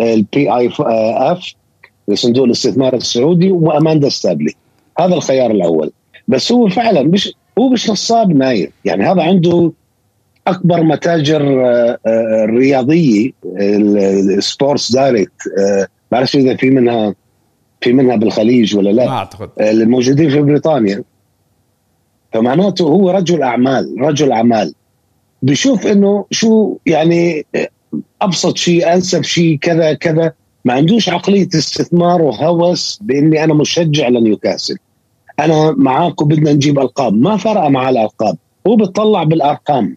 ال 0.00 0.56
PIF 0.56 1.54
صندوق 2.14 2.44
الاستثمار 2.44 2.94
السعودي 2.94 3.52
وأماندا 3.52 4.08
ستيفلي. 4.08 4.54
هذا 5.00 5.14
الخيار 5.14 5.50
الأول. 5.50 5.90
بس 6.28 6.52
هو 6.52 6.68
فعلا 6.68 7.02
مش 7.02 7.32
هو 7.58 7.68
مش 7.68 7.90
نصاب 7.90 8.36
نايف. 8.36 8.70
يعني 8.84 9.04
هذا 9.04 9.22
عنده 9.22 9.72
أكبر 10.46 10.82
متاجر 10.82 11.66
آه، 11.66 11.98
آه، 12.06 12.44
رياضيه 12.44 13.30
ال 13.46 13.67
Sports 13.67 14.92
Direct 14.92 15.32
ما 15.56 15.86
بعرف 16.12 16.34
إذا 16.34 16.56
في 16.56 16.70
منها 16.70 17.14
في 17.80 17.92
منها 17.92 18.16
بالخليج 18.16 18.76
ولا 18.76 18.90
لا. 18.90 19.04
ما 19.04 19.10
أعتقد. 19.10 19.50
الموجودين 19.60 20.30
في 20.30 20.42
بريطانيا. 20.42 21.04
فمعناته 22.32 22.84
هو 22.84 23.10
رجل 23.10 23.42
أعمال 23.42 23.94
رجل 24.00 24.32
أعمال. 24.32 24.74
بشوف 25.42 25.86
إنه 25.86 26.24
شو 26.30 26.76
يعني 26.86 27.46
أبسط 28.22 28.56
شيء 28.56 28.92
أنسب 28.92 29.22
شيء 29.22 29.58
كذا 29.58 29.92
كذا. 29.94 30.32
ما 30.64 30.72
عندوش 30.72 31.08
عقلية 31.08 31.48
استثمار 31.54 32.22
وهوس 32.22 32.98
بإني 33.02 33.44
أنا 33.44 33.54
مشجع 33.54 34.08
لنيوكاسل. 34.08 34.76
أنا 35.40 35.74
معاكم 35.76 36.28
بدنا 36.28 36.52
نجيب 36.52 36.78
ألقاب. 36.78 37.14
ما 37.14 37.36
فرق 37.36 37.66
مع 37.66 37.88
الألقاب. 37.88 38.36
هو 38.66 38.76
بتطلع 38.76 39.22
بالأرقام. 39.22 39.96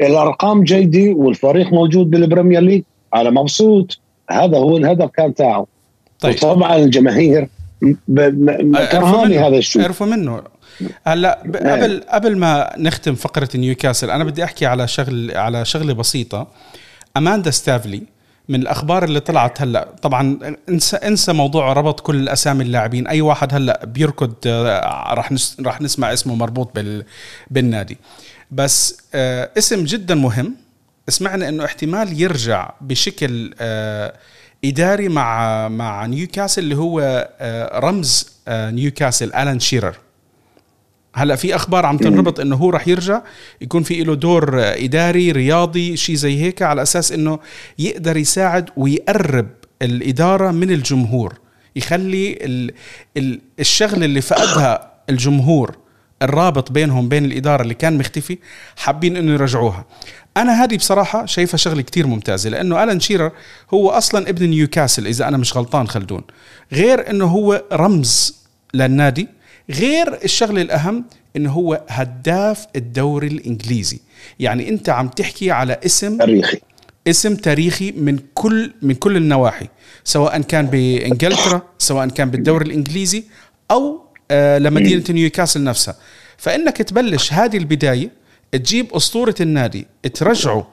الأرقام 0.00 0.64
جيدة 0.64 1.12
والفريق 1.16 1.72
موجود 1.72 2.10
بال 2.10 2.21
Premier 2.21 2.60
League. 2.60 2.82
أنا 3.14 3.30
مبسوط. 3.30 3.98
هذا 4.30 4.58
هو 4.58 4.76
الهدف 4.76 5.10
كان 5.10 5.34
تاعه. 5.34 5.66
طيب. 6.20 6.38
طبعا 6.38 6.76
الجماهير 6.76 7.48
كرهانة 8.92 9.38
هذا 9.38 9.56
الشيء. 9.56 9.82
عرفوا 9.82 10.06
منه. 10.06 10.42
هلا 11.04 11.44
إيه. 11.44 11.72
قبل 11.72 12.02
قبل 12.08 12.36
ما 12.38 12.72
نختم 12.78 13.14
فقرة 13.14 13.48
نيوكاسل 13.54 14.10
أنا 14.10 14.24
بدي 14.24 14.44
أحكي 14.44 14.66
على 14.66 14.88
شغل 14.88 15.30
على 15.36 15.64
شغلة 15.64 15.92
بسيطة. 15.92 16.46
أماندا 17.16 17.50
ستافلي 17.50 18.02
من 18.48 18.60
الأخبار 18.60 19.04
اللي 19.04 19.20
طلعت 19.20 19.62
هلأ. 19.62 19.88
طبعا 20.02 20.38
انسى 20.68 20.96
انسى 20.96 21.32
موضوع 21.32 21.72
ربط 21.72 22.00
كل 22.00 22.16
الاسامي 22.16 22.64
اللاعبين. 22.64 23.06
أي 23.06 23.20
واحد 23.20 23.54
هلأ 23.54 23.84
بيركض 23.84 24.34
آه، 24.46 25.14
راح 25.14 25.32
راح 25.60 25.80
نسمع 25.80 26.12
اسمه 26.12 26.34
مربوط 26.34 26.74
بال 26.74 27.04
بالنادي. 27.50 27.98
بس 28.50 28.98
آه 29.14 29.50
اسم 29.58 29.84
جدا 29.84 30.14
مهم. 30.14 30.54
سمعنا 31.08 31.48
إنه 31.48 31.64
احتمال 31.64 32.20
يرجع 32.20 32.70
بشكل 32.80 33.54
آه 33.60 34.14
إداري 34.64 35.08
مع 35.08 35.68
مع 35.68 36.06
نيوكاسل 36.06 36.62
اللي 36.62 36.76
هو 36.76 37.28
رمز 37.74 38.32
نيوكاسل 38.48 39.34
آلان 39.34 39.60
شيرر. 39.60 39.96
هلا 41.14 41.36
في 41.36 41.54
أخبار 41.54 41.86
عم 41.86 41.96
تنربط 41.96 42.40
إنه 42.40 42.56
هو 42.56 42.70
رح 42.70 42.88
يرجع 42.88 43.22
يكون 43.60 43.82
في 43.82 44.04
له 44.04 44.14
دور 44.14 44.50
إداري 44.58 45.32
رياضي 45.32 45.96
شيء 45.96 46.14
زي 46.14 46.42
هيك 46.42 46.62
على 46.62 46.82
أساس 46.82 47.12
إنه 47.12 47.38
يقدر 47.78 48.16
يساعد 48.16 48.70
ويقرب 48.76 49.48
الإدارة 49.82 50.50
من 50.50 50.70
الجمهور 50.70 51.38
يخلي 51.76 52.38
ال 52.40 52.70
ال 53.16 53.40
الشغلة 53.60 54.04
اللي 54.04 54.20
فقدها 54.20 54.92
الجمهور 55.10 55.76
الرابط 56.22 56.72
بينهم 56.72 57.08
بين 57.08 57.24
الإدارة 57.24 57.62
اللي 57.62 57.74
كان 57.74 57.98
مختفي 57.98 58.38
حابين 58.76 59.16
إنه 59.16 59.32
يرجعوها. 59.32 59.84
أنا 60.36 60.64
هذه 60.64 60.76
بصراحة 60.76 61.26
شايفها 61.26 61.56
شغلة 61.56 61.82
كتير 61.82 62.06
ممتازة 62.06 62.50
لأنه 62.50 62.82
ألان 62.82 63.00
شيرر 63.00 63.32
هو 63.74 63.90
أصلا 63.90 64.28
ابن 64.28 64.46
نيوكاسل 64.46 65.06
إذا 65.06 65.28
أنا 65.28 65.36
مش 65.36 65.56
غلطان 65.56 65.88
خلدون. 65.88 66.22
غير 66.72 67.10
إنه 67.10 67.24
هو 67.24 67.62
رمز 67.72 68.36
للنادي 68.74 69.28
غير 69.70 70.24
الشغلة 70.24 70.62
الأهم 70.62 71.04
إنه 71.36 71.52
هو 71.52 71.84
هداف 71.88 72.66
الدوري 72.76 73.26
الإنجليزي. 73.26 74.00
يعني 74.40 74.68
أنت 74.68 74.88
عم 74.88 75.08
تحكي 75.08 75.50
على 75.50 75.80
اسم 75.86 76.18
تاريخي. 76.18 76.60
اسم 77.08 77.34
تاريخي 77.34 77.92
من 77.92 78.18
كل 78.34 78.72
من 78.82 78.94
كل 78.94 79.16
النواحي 79.16 79.68
سواء 80.04 80.40
كان 80.40 80.66
بإنجلترا 80.66 81.62
سواء 81.78 82.08
كان 82.08 82.30
بالدوري 82.30 82.66
الإنجليزي 82.66 83.24
أو 83.70 84.00
آه 84.30 84.58
لمدينة 84.58 85.04
نيوكاسل 85.10 85.64
نفسها. 85.64 85.96
فإنك 86.36 86.76
تبلش 86.76 87.32
هذه 87.32 87.56
البداية 87.56 88.10
تجيب 88.52 88.94
أسطورة 88.94 89.34
النادي 89.40 89.86
ترجعه 90.14 90.66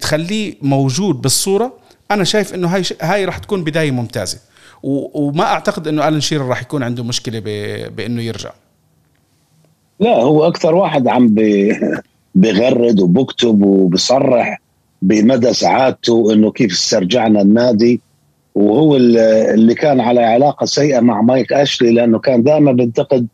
تخليه 0.00 0.54
موجود 0.62 1.22
بالصورة 1.22 1.78
أنا 2.10 2.24
شايف 2.24 2.54
إنه 2.54 2.68
هاي 2.68 2.82
هاي 3.02 3.24
راح 3.24 3.38
تكون 3.38 3.64
بداية 3.64 3.90
ممتازة. 3.90 4.38
وما 4.82 5.44
أعتقد 5.44 5.88
إنه 5.88 6.08
الن 6.08 6.20
شيرر 6.20 6.46
راح 6.46 6.62
يكون 6.62 6.82
عنده 6.82 7.04
مشكلة 7.04 7.38
بإنه 7.88 8.22
يرجع. 8.22 8.50
لا 10.00 10.14
هو 10.14 10.46
أكثر 10.46 10.74
واحد 10.74 11.08
عم 11.08 11.34
بغرد 12.34 13.00
وبكتب 13.00 13.62
وبصرح 13.62 14.60
بمدى 15.02 15.52
سعادته 15.52 16.32
إنه 16.32 16.50
كيف 16.50 16.72
استرجعنا 16.72 17.42
النادي. 17.42 18.00
وهو 18.54 18.96
اللي 18.96 19.74
كان 19.74 20.00
على 20.00 20.20
علاقة 20.20 20.66
سيئة 20.66 21.00
مع 21.00 21.22
مايك 21.22 21.52
أشلي 21.52 21.92
لأنه 21.92 22.18
كان 22.18 22.42
دائما 22.42 22.72
بينتقد 22.72 23.26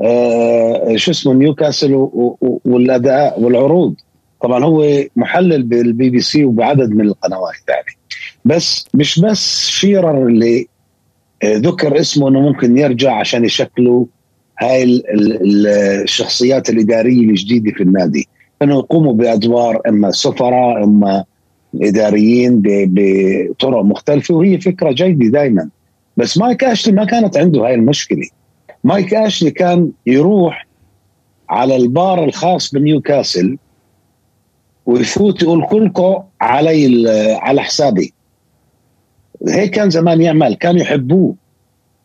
آه 0.00 0.96
شو 0.96 1.10
اسمه 1.10 1.34
نيوكاسل 1.34 2.08
والأداء 2.64 3.40
والعروض. 3.40 3.94
طبعا 4.42 4.64
هو 4.64 5.04
محلل 5.16 5.62
بالبي 5.62 6.10
بي 6.10 6.20
سي 6.20 6.44
وبعدد 6.44 6.90
من 6.90 7.06
القنوات 7.06 7.54
يعني. 7.68 7.96
بس 8.44 8.86
مش 8.94 9.20
بس 9.20 9.66
شيرر 9.66 10.26
اللي 10.26 10.66
ذكر 11.44 12.00
اسمه 12.00 12.28
إنه 12.28 12.40
ممكن 12.40 12.78
يرجع 12.78 13.12
عشان 13.14 13.44
يشكلوا 13.44 14.04
هاي 14.60 15.02
الشخصيات 15.10 16.70
الإدارية 16.70 17.30
الجديدة 17.30 17.70
في 17.70 17.82
النادي. 17.82 18.28
انه 18.62 18.74
يقوموا 18.74 19.12
بأدوار 19.12 19.80
إما 19.88 20.10
سفراء 20.10 20.84
إما 20.84 21.24
إداريين 21.82 22.62
بطرق 22.64 23.82
مختلفة 23.82 24.34
وهي 24.34 24.60
فكرة 24.60 24.92
جيدة 24.92 25.26
دائما 25.26 25.68
بس 26.16 26.38
مايك 26.38 26.64
أشلي 26.64 26.94
ما 26.94 27.04
كانت 27.04 27.36
عنده 27.36 27.66
هاي 27.66 27.74
المشكلة. 27.74 28.28
مايك 28.84 29.14
أشلي 29.14 29.50
كان 29.50 29.90
يروح 30.06 30.66
على 31.50 31.76
البار 31.76 32.24
الخاص 32.24 32.74
بنيوكاسل 32.74 33.58
ويفوت 34.86 35.42
يقول 35.42 35.66
كلكم 35.66 36.14
علي 36.40 37.10
على 37.42 37.62
حسابي. 37.62 38.12
هيك 39.48 39.70
كان 39.70 39.90
زمان 39.90 40.22
يعمل 40.22 40.54
كانوا 40.54 40.80
يحبوه. 40.80 41.34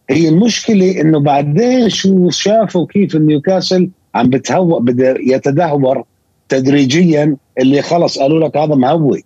هي 0.10 0.30
المشكلة 0.30 1.02
إنه 1.02 1.19
بعدين 1.19 1.89
شو 1.89 2.30
شافوا 2.30 2.88
كيف 2.88 3.15
نيوكاسل 3.15 3.89
عم 4.15 4.30
بتهوى 4.30 4.82
بده 4.82 5.17
يتدهور 5.19 6.04
تدريجيا 6.50 7.36
اللي 7.60 7.82
خلص 7.82 8.19
قالوا 8.19 8.47
لك 8.47 8.58
هذا 8.58 8.76
مهوي. 8.76 9.23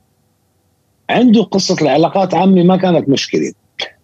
عنده 1.10 1.44
قصة 1.44 1.76
العلاقات 1.82 2.34
عمي 2.34 2.64
ما 2.64 2.78
كانت 2.78 3.10
مشكلة. 3.10 3.54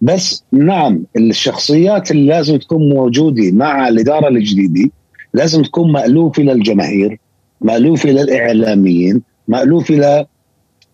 بس 0.02 0.44
نعم 0.52 1.04
الشخصيات 1.18 2.12
اللي 2.12 2.28
لازم 2.28 2.58
تكون 2.58 2.90
موجودة 2.90 3.52
مع 3.52 3.88
الإدارة 3.88 4.28
الجديدة 4.28 4.92
لازم 5.34 5.62
تكون 5.62 5.92
مألوفة 5.92 6.44
للجماهير 6.44 7.20
مألوفة 7.62 8.10
للإعلاميين 8.10 9.22
مألوفة 9.48 10.06
آه، 10.06 10.28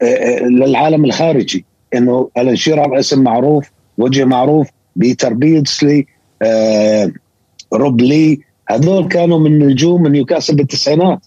آه، 0.01 0.43
للعالم 0.43 1.05
الخارجي. 1.05 1.65
إنه 1.93 2.29
الان 2.37 2.55
شيرر 2.55 2.99
اسم 2.99 3.23
معروف 3.23 3.71
وجه 3.97 4.25
معروف 4.25 4.67
بيتر 4.95 5.33
بيردسلي 5.33 6.05
آه 6.41 7.11
روب 7.73 8.01
لي. 8.01 8.39
هذول 8.69 9.07
كانوا 9.07 9.39
من 9.39 9.59
نجوم 9.59 10.07
نيوكاسل 10.07 10.55
بالتسعينات 10.55 11.25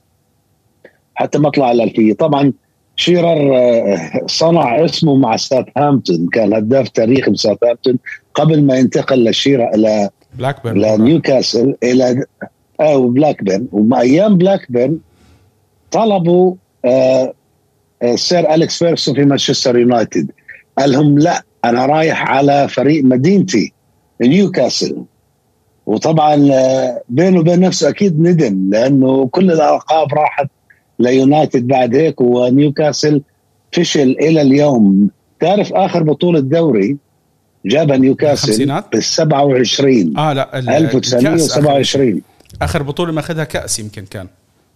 حتى 1.14 1.38
مطلع 1.38 1.72
الألفية. 1.72 2.12
طبعا 2.12 2.52
شيرر 2.96 3.56
آه 3.56 4.26
صنع 4.26 4.84
اسمه 4.84 5.16
مع 5.16 5.36
ساوثهامبتون 5.36 6.28
كان 6.32 6.54
هداف 6.54 6.88
تاريخي 6.88 7.30
بساوثهامبتون 7.30 7.98
قبل 8.34 8.62
ما 8.64 8.76
ينتقل 8.76 9.30
لشيرر 9.30 9.74
إلى 9.74 10.10
بلاكبيرن 10.38 10.78
لنيوكاسل 10.78 11.76
إلى 11.82 12.24
أو 12.80 13.08
بلاكبيرن 13.08 13.68
وايام 13.72 14.38
بلاكبيرن 14.38 14.98
طلبوا 15.90 16.54
آه, 16.84 17.34
آه، 18.02 18.14
Sir 18.16 18.54
أليكس 18.54 18.78
فيرسون 18.78 19.14
في 19.14 19.24
مانشستر 19.24 19.78
يونايتد. 19.78 20.30
قال 20.78 20.92
لهم 20.92 21.18
لا 21.18 21.42
أنا 21.64 21.86
رايح 21.86 22.30
على 22.30 22.68
فريق 22.68 23.04
مدينتي 23.04 23.72
نيوكاسل. 24.22 25.04
وطبعا 25.86 26.48
آه، 26.52 27.02
بينه 27.08 27.40
وبين 27.40 27.60
نفسه 27.60 27.88
أكيد 27.88 28.20
ندم 28.20 28.70
لأنه 28.70 29.26
كل 29.26 29.52
الألقاب 29.52 30.14
راحت 30.14 30.46
ليونايتد 30.98 31.66
بعد 31.66 31.94
هيك 31.94 32.20
ونيوكاسل 32.20 33.22
فشل 33.72 34.16
إلى 34.20 34.42
اليوم. 34.42 35.10
تعرف 35.40 35.72
آخر 35.72 36.02
بطولة 36.02 36.40
دوري 36.40 36.96
جابها 37.66 37.96
نيوكاسل 37.96 38.82
بال 38.92 39.02
27 39.02 40.16
آه 40.18 40.32
لا 40.32 40.58
1927 40.58 42.22
آخر 42.62 42.82
بطولة 42.82 43.12
ماخذها 43.12 43.44
كأس 43.44 43.78
يمكن 43.78 44.04
كان. 44.04 44.26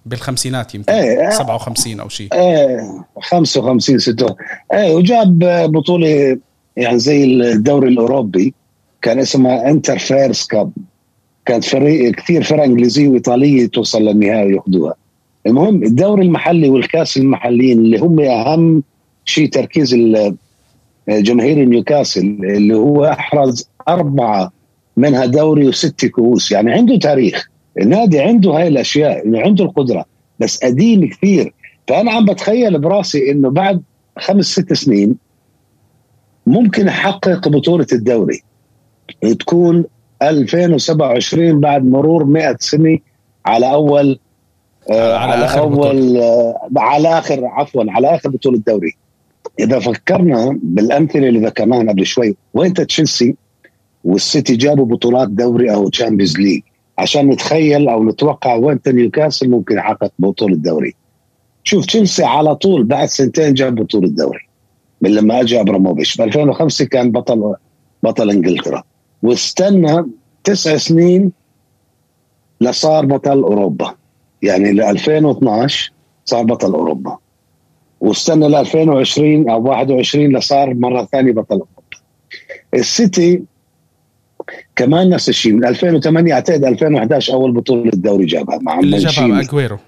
بالخمسينات 0.07 0.75
يمكن 0.75 0.93
إيه 0.93 1.31
57 1.31 2.01
أو 2.01 2.09
شيء. 2.09 2.29
إيه 2.35 2.81
55 3.23 3.99
6 3.99 4.37
إيه 4.73 4.95
وجاب 4.95 5.39
بطولة 5.73 6.39
يعني 6.77 6.99
زي 6.99 7.25
الدوري 7.25 7.89
الأوروبي 7.89 8.55
كان 9.03 9.19
اسمها 9.19 9.71
Inter-Cities 9.71 9.99
Fairs 9.99 10.47
Cup 10.47 10.73
كانت 11.47 11.65
فريق 11.65 12.15
كثير 12.15 12.43
فرق 12.43 12.63
إنجليزية 12.65 13.09
وإيطالية 13.09 13.67
توصل 13.67 14.03
للنهائي 14.03 14.53
وياخذوها 14.53 14.95
المهم 15.47 15.83
الدوري 15.83 16.23
المحلي 16.23 16.69
والكاس 16.69 17.17
المحليين 17.17 17.79
اللي 17.79 17.99
هم 17.99 18.21
أهم 18.21 18.83
شيء 19.25 19.49
تركيز 19.49 19.95
جماهير 21.09 21.65
نيوكاسل 21.65 22.21
اللي 22.21 22.75
هو 22.75 23.05
أحرز 23.05 23.69
أربعة 23.89 24.53
منها 24.97 25.27
دوري 25.27 25.69
وست 25.69 26.07
كؤوس. 26.07 26.53
يعني 26.53 26.73
عنده 26.73 26.99
تاريخ. 26.99 27.50
النادي 27.79 28.21
عنده 28.21 28.51
هاي 28.51 28.69
الأشياء 28.69 29.17
يعني 29.17 29.43
عنده 29.43 29.65
القدرة 29.65 30.05
بس 30.39 30.65
قديم 30.65 31.09
كثير. 31.09 31.55
فأنا 31.89 32.13
عم 32.13 32.25
بتخيل 32.25 32.79
براسي 32.79 33.31
إنه 33.31 33.51
بعد 33.51 33.83
خمس 34.19 34.45
ست 34.45 34.73
سنين 34.73 35.17
ممكن 36.47 36.87
يحقق 36.87 37.49
بطولة 37.49 37.87
الدوري. 37.93 38.43
تكون 39.39 39.85
2027 40.23 41.61
بعد 41.61 41.85
مرور 41.85 42.25
100 42.25 42.57
سنة 42.61 42.99
على 43.47 43.73
أول 43.73 44.19
آه 44.91 45.17
على, 45.17 45.33
على 45.33 45.45
آخر 45.45 45.61
أول 45.61 46.17
آه 46.17 46.69
على 46.77 47.09
آخر 47.09 47.47
عفوا 47.47 47.85
على 47.89 48.15
آخر 48.15 48.29
بطولة 48.29 48.57
الدوري. 48.57 48.93
إذا 49.61 49.79
فكرنا 49.79 50.59
بالأمثلة 50.63 51.29
اللي 51.29 51.41
ذكرناها 51.41 51.93
قبل 51.93 52.07
شوي 52.07 52.37
وين 52.55 52.75
تشيلسي 52.75 53.37
والسيتي 54.05 54.57
جابوا 54.57 54.85
بطولات 54.85 55.29
دوري 55.29 55.75
أو 55.75 55.89
Champions 55.89 56.39
League 56.39 56.61
عشان 57.01 57.29
نتخيل 57.29 57.89
أو 57.89 58.05
نتوقع 58.05 58.55
وين 58.55 58.81
نيوكاسل 58.87 59.51
ممكن 59.51 59.77
يحقق 59.77 60.13
بطولة 60.19 60.55
الدوري. 60.55 60.95
شوف 61.65 61.87
تشيلسي 61.87 62.25
على 62.25 62.55
طول 62.55 62.85
بعد 62.85 63.09
سنتين 63.09 63.55
جاب 63.55 63.75
بطولة 63.75 64.07
الدوري 64.07 64.49
من 65.01 65.11
لما 65.11 65.41
أجى 65.41 65.61
أبراموفيتش. 65.61 66.17
ب 66.17 66.23
2005 66.23 66.85
كان 66.85 67.11
بطل 67.11 67.55
بطل 68.03 68.31
إنجلترا. 68.31 68.83
واستنى 69.23 70.07
تسع 70.45 70.77
سنين 70.77 71.33
لصار 72.61 73.07
بطل 73.07 73.43
أوروبا. 73.43 73.95
يعني 74.43 74.73
ل 74.73 74.81
2012 74.81 75.93
صار 76.25 76.45
بطل 76.45 76.73
أوروبا. 76.73 77.17
واستنى 78.01 78.49
ل 78.49 78.55
2020 78.55 79.51
أو 79.51 79.63
21 79.63 80.37
لصار 80.37 80.75
مرة 80.75 81.05
ثانية 81.05 81.33
بطل 81.33 81.55
أوروبا. 81.55 81.83
السيتي 82.75 83.43
كمان 84.77 85.09
نفس 85.09 85.29
الشيء 85.29 85.53
من 85.53 85.65
2008 85.65 86.35
أعتقد 86.35 86.65
2011 86.65 87.33
أول 87.33 87.53
بطولة 87.53 87.91
الدوري 87.95 88.27
جابها 88.27 88.59
مع 88.59 88.81
اللي 88.81 88.99
جابها 88.99 89.41
أجويرو. 89.41 89.79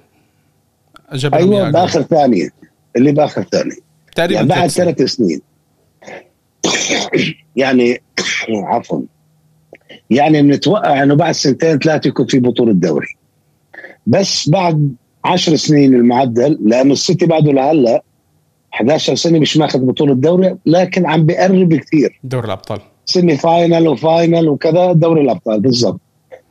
جابها 1.12 1.38
أيوه 1.38 1.70
بآخر 1.70 2.02
ثانية 2.02 2.48
اللي 2.96 3.12
بآخر 3.12 3.42
ثانية. 3.42 3.76
تقريبا 4.14 4.34
يعني 4.34 4.48
بعد 4.48 4.68
ثلاث 4.68 5.02
سنين. 5.02 5.40
يعني 7.56 8.02
عفوا. 8.48 9.02
يعني 10.10 10.42
بنتوقع 10.42 11.02
إنه 11.02 11.14
بعد 11.14 11.32
سنتين 11.34 11.78
ثلاثة 11.78 12.08
يكون 12.08 12.26
في 12.26 12.38
بطولة 12.38 12.72
دوري. 12.72 13.16
بس 14.06 14.48
بعد 14.48 14.94
عشر 15.24 15.56
سنين 15.56 15.94
المعدل 15.94 16.58
لأنه 16.64 16.92
السيتي 16.92 17.26
بعده 17.26 17.52
لهلأ 17.52 18.02
11 18.74 19.14
سنة 19.14 19.38
مش 19.38 19.56
ماخذ 19.56 19.78
بطولة 19.78 20.14
دوري 20.14 20.56
لكن 20.66 21.06
عم 21.06 21.26
بقرب 21.26 21.74
كثير. 21.74 22.20
دوري 22.24 22.46
الأبطال. 22.46 22.80
semi 23.12 23.36
final 23.36 23.88
و 23.88 23.98
final 23.98 24.48
وكذا 24.48 24.92
دوري 24.92 25.20
الأبطال 25.20 25.60
بالضبط. 25.60 26.00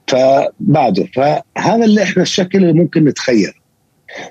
فبعده 0.07 1.07
فهذا 1.13 1.85
اللي 1.85 2.03
إحنا 2.03 2.23
الشكل 2.23 2.57
اللي 2.57 2.73
ممكن 2.73 3.05
نتخيل. 3.05 3.53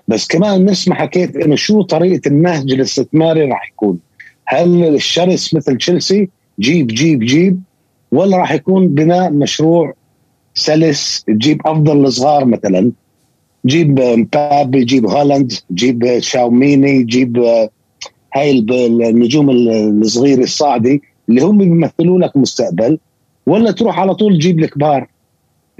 بس 0.08 0.26
كمان 0.26 0.64
نسمع 0.64 0.96
حكيت 0.96 1.36
إنه 1.36 1.56
شو 1.56 1.82
طريقة 1.82 2.28
النهج 2.28 2.72
الاستثماري 2.72 3.44
راح 3.44 3.68
يكون؟ 3.68 3.98
هل 4.46 4.94
الشرس 4.94 5.54
مثل 5.54 5.76
تشيلسي 5.76 6.28
جيب 6.60 6.86
جيب 6.86 7.18
جيب 7.18 7.60
ولا 8.12 8.36
راح 8.36 8.52
يكون 8.52 8.88
بناء 8.88 9.30
مشروع 9.30 9.94
سلس 10.54 11.24
تجيب 11.26 11.66
أفضل 11.66 12.04
الصغار 12.04 12.44
مثلا 12.44 12.92
جيب 13.66 14.00
مبابي 14.00 14.84
جيب 14.84 15.06
هولاند 15.06 15.52
جيب 15.72 16.18
تشواميني 16.18 17.02
جيب 17.02 17.38
هاي 18.34 18.50
النجوم 19.10 19.50
الصغير 19.50 20.38
الصاعدي 20.38 21.02
اللي 21.30 21.40
هم 21.40 21.58
بيمثلوا 21.58 22.18
لك 22.18 22.36
مستقبل 22.36 22.98
ولا 23.46 23.70
تروح 23.70 23.98
على 23.98 24.14
طول 24.14 24.38
تجيب 24.38 24.58
الكبار 24.58 25.08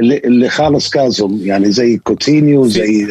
اللي 0.01 0.19
اللي 0.19 0.49
خالص 0.49 0.91
گازهم 0.91 1.41
يعني 1.47 1.71
زي 1.73 1.97
كوتينيو 1.97 2.67
زي 2.67 3.07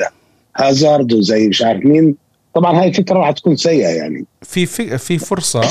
هازارد 0.57 1.13
وزي 1.13 1.47
مش 1.47 1.61
عارف 1.61 1.85
مين. 1.85 2.15
طبعا 2.55 2.81
هاي 2.81 2.87
الفكرة 2.87 3.15
راح 3.15 3.31
تكون 3.31 3.55
سيئة 3.55 3.87
يعني. 3.87 4.25
في 4.41 4.65
في, 4.65 4.97
في 4.97 5.17
فرصة 5.17 5.61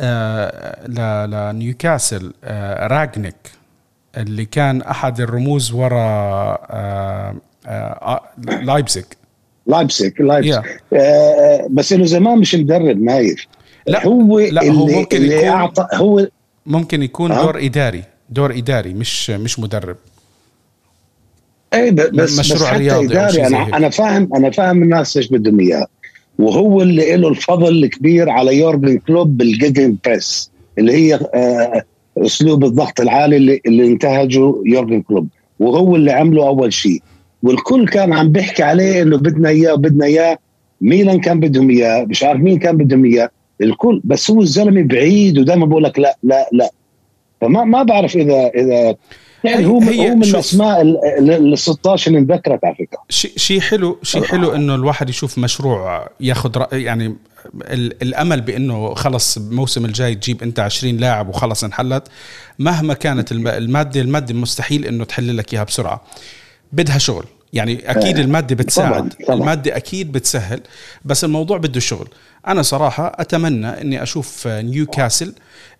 آه 0.00 1.26
لنيوكاسل 1.26 2.32
آه 2.44 2.86
رانجنيك 2.86 3.36
اللي 4.16 4.44
كان 4.44 4.82
أحد 4.82 5.20
الرموز 5.20 5.72
وراء 5.72 6.66
آه 6.70 7.34
آه 7.66 8.22
لايبزيج. 8.62 9.04
لايبزيج 9.66 10.22
لايبزيج. 10.22 10.64
آه 10.92 11.66
بس 11.70 11.92
إنه 11.92 12.04
زمان 12.06 12.38
مش 12.38 12.54
مدرب 12.54 13.02
نايف 13.02 13.46
لا 13.90 14.06
هو 14.06 14.40
لا 14.40 14.62
اللي 14.62 14.72
هو 14.72 14.86
ممكن 14.86 15.16
اللي 15.16 15.36
يكون 15.36 15.48
أعطى 15.48 15.86
هو 15.94 16.28
ممكن 16.66 17.02
يكون 17.02 17.30
دور 17.30 17.64
إداري 17.64 18.02
دور 18.30 18.58
إداري 18.58 18.94
مش 18.94 19.30
مش 19.30 19.58
مدرب. 19.58 19.96
اي 21.74 21.90
بس 21.90 22.38
مشروع 22.38 22.72
بس 22.72 22.78
رياضي 22.78 23.06
إداري 23.06 23.46
أنا 23.46 23.76
أنا 23.76 23.88
فاهم 23.88 24.34
أنا 24.34 24.50
فاهم 24.50 24.82
الناس 24.82 25.16
إيش 25.16 25.28
بدهم 25.28 25.60
إياه. 25.60 25.86
وهو 26.38 26.82
اللي 26.82 27.16
له 27.16 27.28
الفضل 27.28 27.84
الكبير 27.84 28.30
على 28.30 28.58
يورجن 28.58 28.98
كلوب 28.98 29.36
بال 29.36 29.96
gegenpress 30.04 30.50
اللي 30.78 30.92
هي 30.92 31.14
آه 31.14 31.82
أسلوب 32.18 32.64
الضغط 32.64 33.00
العالي 33.00 33.36
اللي, 33.36 33.60
اللي 33.66 33.86
انتهجه 33.86 34.54
يورجن 34.66 35.02
كلوب. 35.02 35.28
وهو 35.60 35.96
اللي 35.96 36.12
عمله 36.12 36.48
أول 36.48 36.72
شيء. 36.72 37.02
والكل 37.42 37.88
كان 37.88 38.12
عم 38.12 38.32
بيحكي 38.32 38.62
عليه 38.62 39.02
إنه 39.02 39.16
بدنا 39.18 39.48
إياه 39.48 39.74
بدنا 39.74 40.04
إياه. 40.04 40.38
ميلان 40.80 41.20
كان 41.20 41.40
بدهم 41.40 41.70
إياه 41.70 42.04
مش 42.04 42.22
عارف 42.22 42.40
مين 42.40 42.58
كان 42.58 42.76
بدهم 42.76 43.04
إياه. 43.04 43.30
الكل 43.60 44.00
بس 44.04 44.30
هو 44.30 44.40
الزلمة 44.40 44.82
بعيد 44.82 45.38
ودائما 45.38 45.66
بقول 45.66 45.84
لك 45.84 45.98
لا 45.98 46.16
لا 46.22 46.48
لا 46.52 46.70
فما 47.40 47.64
ما 47.64 47.82
بعرف 47.82 48.16
إذا 48.16 48.50
إذا 48.54 48.96
يعني 49.44 49.66
هو 49.66 49.78
هو 49.78 50.14
من 50.14 50.24
الأسماء 50.24 50.82
ال 50.82 51.58
16 51.58 52.08
اللي 52.08 52.18
انذكرت 52.18 52.64
على 52.64 52.74
فكرة 52.74 52.98
شيء 53.36 53.60
حلو 53.60 53.98
شيء 54.02 54.22
حلو 54.22 54.54
إنه 54.54 54.74
الواحد 54.74 55.10
يشوف 55.10 55.38
مشروع 55.38 56.10
ياخذ 56.20 56.62
يعني 56.72 57.16
الأمل 58.02 58.40
بإنه 58.40 58.94
خلص 58.94 59.36
الموسم 59.36 59.84
الجاي 59.84 60.14
تجيب 60.14 60.42
أنت 60.42 60.60
20 60.60 60.96
لاعب 60.96 61.28
وخلص 61.28 61.64
انحلت 61.64 62.08
مهما 62.58 62.94
كانت 62.94 63.32
المادة 63.32 64.00
المادة 64.00 64.34
مستحيل 64.34 64.86
إنه 64.86 65.04
تحل 65.04 65.36
لك 65.36 65.54
إياها 65.54 65.64
بسرعة 65.64 66.02
بدها 66.72 66.98
شغل 66.98 67.24
يعني 67.52 67.90
أكيد 67.90 68.18
آه. 68.18 68.22
المادة 68.22 68.54
بتساعد 68.56 68.92
طبعًا. 68.92 69.26
طبعًا. 69.26 69.36
المادة 69.36 69.76
أكيد 69.76 70.12
بتسهل 70.12 70.60
بس 71.04 71.24
الموضوع 71.24 71.58
بده 71.58 71.80
شغل 71.80 72.08
أنا 72.46 72.62
صراحة 72.62 73.12
أتمنى 73.18 73.66
إني 73.66 74.02
أشوف 74.02 74.46
نيوكاسل 74.46 75.34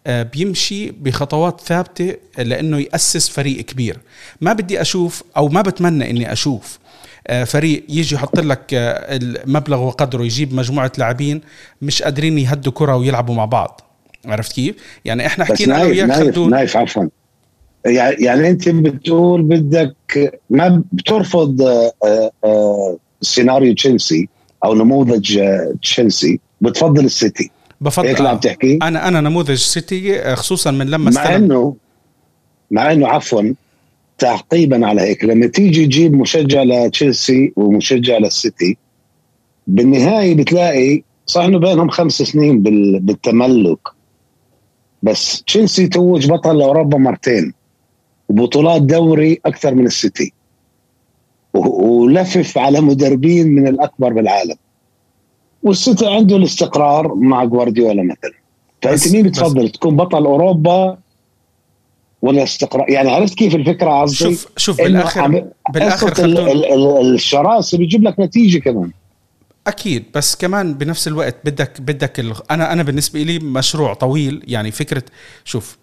آه، 0.06 0.22
بيمشي 0.22 0.90
بخطوات 0.90 1.60
ثابتة 1.60 2.16
لأنه 2.38 2.78
يأسس 2.78 3.28
فريق 3.28 3.60
كبير. 3.60 3.98
ما 4.40 4.52
بدي 4.52 4.80
أشوف 4.80 5.22
أو 5.36 5.48
ما 5.48 5.62
بتمنى 5.62 6.10
إني 6.10 6.32
أشوف 6.32 6.78
آه، 7.26 7.44
فريق 7.44 7.84
يجي 7.88 8.14
يحط 8.14 8.40
لك 8.40 8.64
المبلغ 8.72 9.82
وقدره 9.82 10.22
يجيب 10.22 10.54
مجموعة 10.54 10.92
لاعبين 10.98 11.40
مش 11.82 12.02
قادرين 12.02 12.38
يهدوا 12.38 12.72
كرة 12.72 12.96
ويلعبوا 12.96 13.34
مع 13.34 13.44
بعض. 13.44 13.80
عرفت 14.26 14.52
كيف؟ 14.52 14.74
يعني 15.04 15.26
إحنا 15.26 15.44
حكينا 15.44 15.76
أنا 15.76 15.84
وياك 15.84 16.08
نايف, 16.08 16.38
نايف 16.38 16.76
عفوا. 16.76 17.08
يعني 17.84 18.50
أنت 18.50 18.68
بتقول 18.68 19.42
بدك 19.42 19.94
ما 20.50 20.82
بترفض 20.92 21.62
آه، 21.62 22.30
آه، 22.44 22.98
سيناريو 23.20 23.74
تشيلسي 23.74 24.28
أو 24.64 24.74
نموذج 24.74 25.38
آه، 25.38 25.74
تشيلسي 25.82 26.40
بتفضل 26.60 27.04
السيتي. 27.04 27.50
بفضل 27.80 28.06
هيك 28.06 28.20
عم 28.20 28.38
تحكي 28.38 28.78
أنا 28.82 29.08
أنا 29.08 29.20
نموذج 29.20 29.54
سيتي 29.54 30.34
خصوصا 30.36 30.70
من 30.70 30.86
لما 30.86 31.10
مع 31.10 31.36
انه 31.36 31.76
مع 32.70 32.92
إنه 32.92 33.08
عفوا 33.08 33.52
تعقيبا 34.18 34.86
على 34.86 35.02
هيك 35.02 35.24
لما 35.24 35.46
تيجي 35.46 35.86
تجيب 35.86 36.14
مشجع 36.14 36.62
لتشيلسي 36.62 37.52
ومشجع 37.56 38.18
للسيتي 38.18 38.76
بالنهاية 39.66 40.34
بتلاقي 40.34 41.02
صح 41.26 41.42
إنه 41.42 41.58
بينهم 41.58 41.88
خمس 41.88 42.22
سنين 42.22 42.62
بالتملك. 43.00 43.78
بس 45.02 45.42
تشيلسي 45.42 45.88
توج 45.88 46.30
بطل 46.30 46.58
لأوروبا 46.58 46.98
مرتين 46.98 47.54
وبطولات 48.28 48.82
دوري 48.82 49.40
أكثر 49.46 49.74
من 49.74 49.86
السيتي. 49.86 50.32
ولفف 51.54 52.58
على 52.58 52.80
مدربين 52.80 53.48
من 53.48 53.66
الأكبر 53.66 54.12
بالعالم. 54.12 54.56
والسيتي 55.62 56.06
عنده 56.06 56.36
الاستقرار 56.36 57.14
مع 57.14 57.44
جوارديولا 57.44 58.02
مثلا. 58.02 58.32
فأنت 58.82 59.08
مين 59.08 59.22
بتفضل؟ 59.22 59.68
تكون 59.68 59.96
بطل 59.96 60.24
أوروبا 60.24 60.98
ولا 62.22 62.42
استقرار؟ 62.42 62.90
يعني 62.90 63.10
عرفت 63.10 63.34
كيف 63.34 63.54
الفكرة 63.54 64.02
قصدي؟ 64.02 64.16
شوف 64.16 64.48
شوف 64.56 64.76
بالاخر 64.76 65.44
بالآخر. 65.72 66.12
الشراسة 67.00 67.78
بيجيب 67.78 68.02
لك 68.02 68.20
نتيجة 68.20 68.58
كمان. 68.58 68.90
أكيد 69.66 70.04
بس 70.14 70.36
كمان 70.36 70.74
بنفس 70.74 71.08
الوقت 71.08 71.36
بدك 71.44 71.80
بدك 71.80 72.20
ال... 72.20 72.34
أنا 72.50 72.72
أنا 72.72 72.82
بالنسبة 72.82 73.22
لي 73.22 73.38
مشروع 73.38 73.94
طويل. 73.94 74.42
يعني 74.48 74.70
فكره 74.70 75.02
شوف 75.44 75.78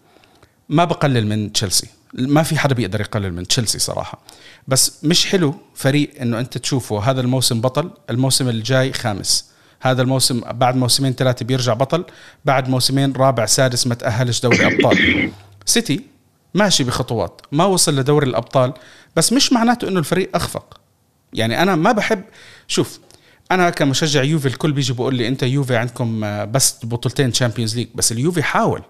ما 0.70 0.86
بقلل 0.86 1.28
من 1.28 1.52
تشيلسي. 1.52 1.88
ما 2.14 2.44
في 2.44 2.58
حدا 2.58 2.76
بيقدر 2.76 3.02
يقلل 3.02 3.34
من 3.34 3.48
تشيلسي 3.48 3.80
صراحة. 3.80 4.20
بس 4.68 5.06
مش 5.06 5.26
حلو 5.26 5.54
فريق 5.76 6.22
إنه 6.22 6.40
أنت 6.40 6.58
تشوفه 6.58 7.00
هذا 7.00 7.22
الموسم 7.22 7.62
بطل 7.62 7.92
الموسم 8.10 8.50
الجاي 8.50 8.94
خامس. 8.94 9.57
هذا 9.82 10.02
الموسم 10.02 10.42
بعد 10.52 10.76
موسمين 10.76 11.14
ثلاثة 11.14 11.46
بيرجع 11.46 11.74
بطل 11.74 12.06
بعد 12.46 12.70
موسمين 12.70 13.14
رابع 13.14 13.46
سادس 13.46 13.88
ما 13.88 13.96
تاهلش 13.96 14.42
دوري 14.42 14.68
أبطال. 14.68 15.32
سيتي 15.66 16.02
ماشي 16.54 16.84
بخطوات 16.84 17.42
ما 17.52 17.66
وصل 17.66 17.96
لدوري 17.96 18.28
الأبطال 18.28 18.74
بس 19.16 19.34
مش 19.34 19.54
معناته 19.54 19.88
إنه 19.88 20.00
الفريق 20.00 20.30
أخفق. 20.36 20.80
يعني 21.34 21.62
أنا 21.62 21.76
ما 21.76 21.92
بحب 21.92 22.24
شوف 22.68 23.00
أنا 23.52 23.70
كمشجع 23.70 24.24
يوفي 24.24 24.48
الكل 24.48 24.72
بيجي 24.72 24.94
بيقول 24.94 25.16
لي 25.16 25.28
أنت 25.28 25.44
يوفي 25.44 25.76
عندكم 25.76 26.22
بس 26.52 26.86
بطولتين 26.86 27.32
Champions 27.32 27.76
League 27.76 27.88
بس 27.96 28.12
اليوفي 28.12 28.44
حاول. 28.44 28.82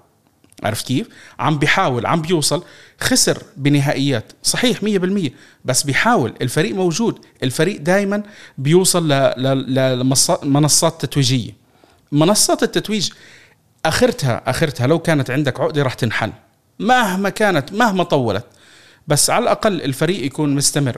عرفت 0.64 0.88
كيف؟ 0.88 1.08
عم 1.40 1.58
بيحاول 1.60 2.06
عم 2.06 2.22
بيوصل 2.22 2.64
خسر 3.02 3.44
بنهائيات. 3.58 4.32
صحيح 4.44 4.84
100% 4.84 5.32
بس 5.66 5.84
بيحاول. 5.84 6.34
الفريق 6.42 6.76
موجود. 6.76 7.26
الفريق 7.44 7.82
دائما 7.82 8.24
بيوصل 8.58 9.10
لمنصات 10.44 11.06
تتويجية. 11.06 11.52
منصات 12.12 12.64
التتويج 12.64 13.10
آخرتها 13.86 14.42
آخرتها 14.48 14.88
لو 14.88 15.00
كانت 15.00 15.32
عندك 15.32 15.60
عقدة 15.60 15.84
راح 15.84 15.94
تنحل 15.94 16.32
مهما 16.80 17.30
كانت 17.30 17.74
مهما 17.74 18.04
طولت. 18.04 18.46
بس 19.08 19.30
على 19.30 19.44
الأقل 19.44 19.82
الفريق 19.82 20.26
يكون 20.26 20.56
مستمر. 20.56 20.98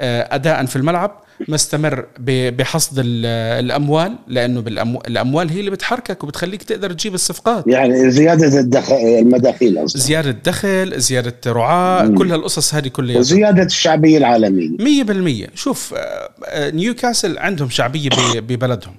اداء 0.00 0.66
في 0.66 0.76
الملعب 0.76 1.26
مستمر 1.48 2.06
بحصد 2.18 3.02
الأموال 3.04 4.16
لأنه 4.28 4.64
الأموال 5.06 5.50
هي 5.50 5.60
اللي 5.60 5.70
بتحركك 5.70 6.24
وبتخليك 6.24 6.62
تقدر 6.62 6.92
تجيب 6.92 7.14
الصفقات. 7.14 7.66
يعني 7.66 8.10
زيادة 8.10 8.60
الدخل 8.60 8.94
المداخيل 8.94 9.84
أصلا. 9.84 10.02
زيادة 10.02 10.30
الدخل 10.30 11.00
زيادة 11.00 11.34
رعاة 11.46 12.08
كل 12.08 12.32
هالقصص 12.32 12.74
هذه 12.74 12.88
كلها. 12.88 13.18
وزيادة 13.18 13.62
الشعبية 13.62 14.18
العالمية. 14.18 14.76
100% 14.78 15.50
شوف 15.54 15.94
آه، 15.94 16.30
آه، 16.46 16.70
نيوكاسل 16.70 17.38
عندهم 17.38 17.68
شعبية 17.68 18.08
ببلدهم 18.34 18.94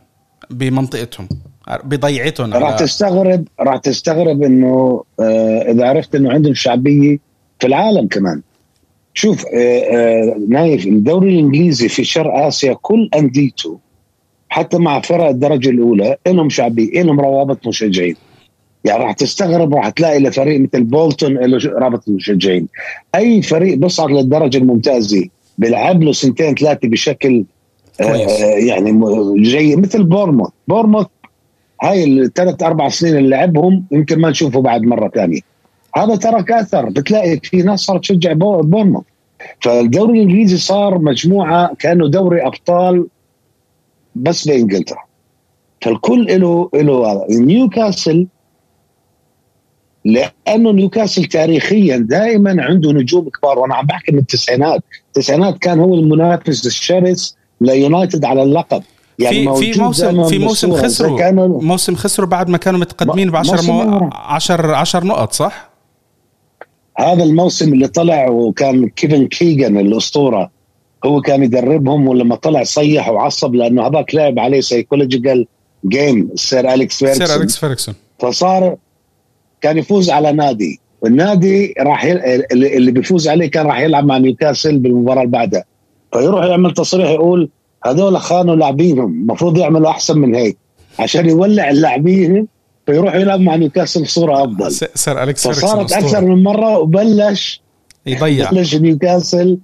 بمنطقتهم 0.50 1.28
بضيعتهم. 1.84 2.54
راح 2.54 2.80
تستغرب 2.80 3.48
راح 3.60 3.78
تستغرب 3.78 4.44
إنه 4.44 5.04
آه، 5.20 5.72
إذا 5.72 5.86
عرفت 5.86 6.16
إنه 6.16 6.32
عندهم 6.32 6.54
شعبية 6.54 7.18
في 7.60 7.68
العالم 7.68 8.08
كمان. 8.08 8.42
شوف 9.18 9.46
آه، 9.46 9.58
آه، 9.58 10.38
نايف 10.50 10.86
الدوري 10.88 11.30
الإنجليزي 11.30 11.88
في 11.88 12.04
شرق 12.04 12.34
آسيا 12.34 12.74
كل 12.82 13.10
أنديته 13.16 13.78
حتى 14.50 14.78
مع 14.78 15.02
فرق 15.02 15.28
الدرجة 15.28 15.70
الأولى 15.70 16.18
لهم 16.28 16.50
شعبيه 16.50 17.02
لهم 17.02 17.20
روابط 17.20 17.68
مشجعين. 17.68 18.16
يعني 18.84 19.04
راح 19.04 19.12
تستغرب 19.12 19.74
راح 19.74 19.90
تلاقي 19.90 20.20
لفريق 20.20 20.62
مثل 20.62 20.84
بولتون 20.84 21.34
له 21.34 21.72
رابط 21.80 22.10
مشجعين. 22.10 22.68
أي 23.16 23.42
فريق 23.42 23.78
بيصعد 23.78 24.12
للدرجة 24.12 24.58
الممتازة 24.58 25.28
بيلعب 25.58 26.04
له 26.04 26.12
سنتين 26.12 26.56
ثلاثة 26.56 26.88
بشكل 26.88 27.46
آه 28.02 28.16
يعني 28.58 29.02
جيد 29.42 29.80
مثل 29.80 30.04
بورنموث. 30.04 30.50
بورنموث 30.68 31.08
هاي 31.84 32.04
الثلاث 32.04 32.64
أربع 32.64 32.90
سنين 32.90 33.18
اللي 33.18 33.30
لعبهم 33.30 33.86
يمكن 33.92 34.20
ما 34.20 34.30
نشوفه 34.30 34.62
بعد 34.62 34.82
مرة 34.82 35.08
ثانية. 35.08 35.57
هذا 35.98 36.16
ترك 36.16 36.52
اثر 36.52 36.90
بتلاقي 36.90 37.40
في 37.44 37.58
ناس 37.58 37.80
صارت 37.80 38.02
تشجع 38.02 38.34
بورنموث 38.34 39.04
فالدوري 39.62 40.20
الإنجليزي 40.20 40.58
صار 40.58 41.00
مجموعة 41.00 41.76
كأنه 41.80 42.08
دوري 42.10 42.48
أبطال 42.48 43.08
بس 44.16 44.48
بإنجلترا. 44.48 45.04
فالكل 45.82 46.42
له 46.42 46.70
له 46.74 47.26
نيوكاسل 47.30 48.28
لأنه 50.06 50.72
نيوكاسل 50.72 51.26
تاريخيا 51.26 51.98
دائما 51.98 52.64
عنده 52.64 52.92
نجوم 52.92 53.30
كبار. 53.30 53.60
وأنا 53.60 53.76
عم 53.76 53.86
بحكي 53.86 54.12
من 54.12 54.20
التسعينات، 54.20 54.84
التسعينات 55.08 55.58
كان 55.58 55.80
هو 55.80 55.94
المنافس 55.94 56.66
الشرس 56.66 57.38
ليونايتد 57.62 58.26
على 58.26 58.44
اللقب. 58.44 58.84
يعني 59.20 59.56
في 59.56 59.74
في 59.74 59.82
موسم 59.82 60.24
في 60.24 60.40
موسم 60.40 60.74
خسروا. 60.74 61.48
موسم 61.48 61.96
خسروا 61.96 62.28
بعد 62.28 62.50
ما 62.50 62.58
كانوا 62.58 62.80
متقدمين 62.80 63.32
ب 63.32 63.36
10 63.36 63.62
مو... 63.62 64.10
10 64.14 64.76
10 64.76 65.04
نقط 65.04 65.34
صح؟ 65.34 65.67
هذا 67.00 67.24
الموسم 67.24 67.74
اللي 67.74 67.88
طلع 67.88 68.30
وكان 68.30 68.90
كيفن 68.90 69.28
كيجن 69.28 69.78
الأسطورة 69.78 70.52
هو 71.06 71.22
كان 71.22 71.44
يدربهم 71.44 72.08
ولما 72.08 72.36
طلع 72.36 72.64
صيح 72.64 73.10
وعصب 73.10 73.56
لأنه 73.56 73.88
هذاك 73.88 74.16
لعب 74.16 74.40
عليه 74.40 74.62
psychological 74.62 75.48
game 75.86 76.30
سير 76.36 76.74
أليكس 76.74 76.98
فيرغسون. 76.98 77.28
سير 77.28 77.38
أليكس 77.38 77.58
فيرغسون. 77.58 77.96
فصار 78.20 78.78
كان 79.62 79.78
يفوز 79.78 80.10
على 80.10 80.32
نادي 80.32 80.80
والنادي 81.02 81.74
راح 81.80 82.06
يل... 82.06 82.20
اللي 82.52 82.92
بيفوز 82.92 83.28
عليه 83.28 83.52
كان 83.52 83.66
راح 83.66 83.80
يلعب 83.80 84.06
مع 84.06 84.18
نيوكاسل 84.18 84.78
بالمباراة 84.78 85.22
اللي 85.22 85.32
بعدها. 85.32 85.64
فيروح 86.14 86.46
يعمل 86.46 86.74
تصريح 86.74 87.10
يقول 87.10 87.50
هذول 87.86 88.18
خانوا 88.18 88.56
لاعبينهم 88.56 89.12
المفروض 89.12 89.58
يعملوا 89.58 89.90
أحسن 89.90 90.20
من 90.20 90.36
هيك 90.36 90.58
عشان 91.00 91.30
يولع 91.30 91.70
اللاعبين 91.70 92.48
فيروح 92.88 93.16
يلعب 93.16 93.40
مع 93.40 93.56
نيوكاسل 93.56 94.04
بصورة 94.04 94.44
أفضل. 94.44 94.72
سير 94.72 95.24
أليكس 95.24 95.48
فصارت 95.48 95.94
أكثر 95.94 96.26
من 96.26 96.44
مرة 96.44 96.78
وبلش 96.78 97.62
يضيع. 98.06 98.52
بلش 98.52 98.76
نيوكاسل 98.76 99.58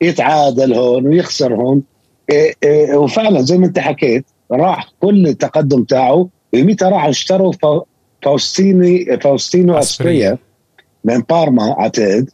يتعادل 0.00 0.74
هون 0.74 1.06
ويخسر 1.06 1.54
هون. 1.54 1.82
إيه 2.30 2.54
إيه 2.62 2.96
وفعلا 2.96 3.42
زي 3.42 3.58
ما 3.58 3.66
أنت 3.66 3.78
حكيت 3.78 4.24
راح 4.52 4.92
كل 5.00 5.26
التقدم 5.26 5.84
تاعه. 5.84 6.28
ومتى 6.54 6.84
راح؟ 6.84 7.04
اشتروا 7.04 7.52
فاوستيني 8.22 9.18
فاوستينو 9.20 9.78
اسبريا 9.78 10.38
من 11.04 11.22
بارما 11.30 11.80
أعتقد. 11.80 12.30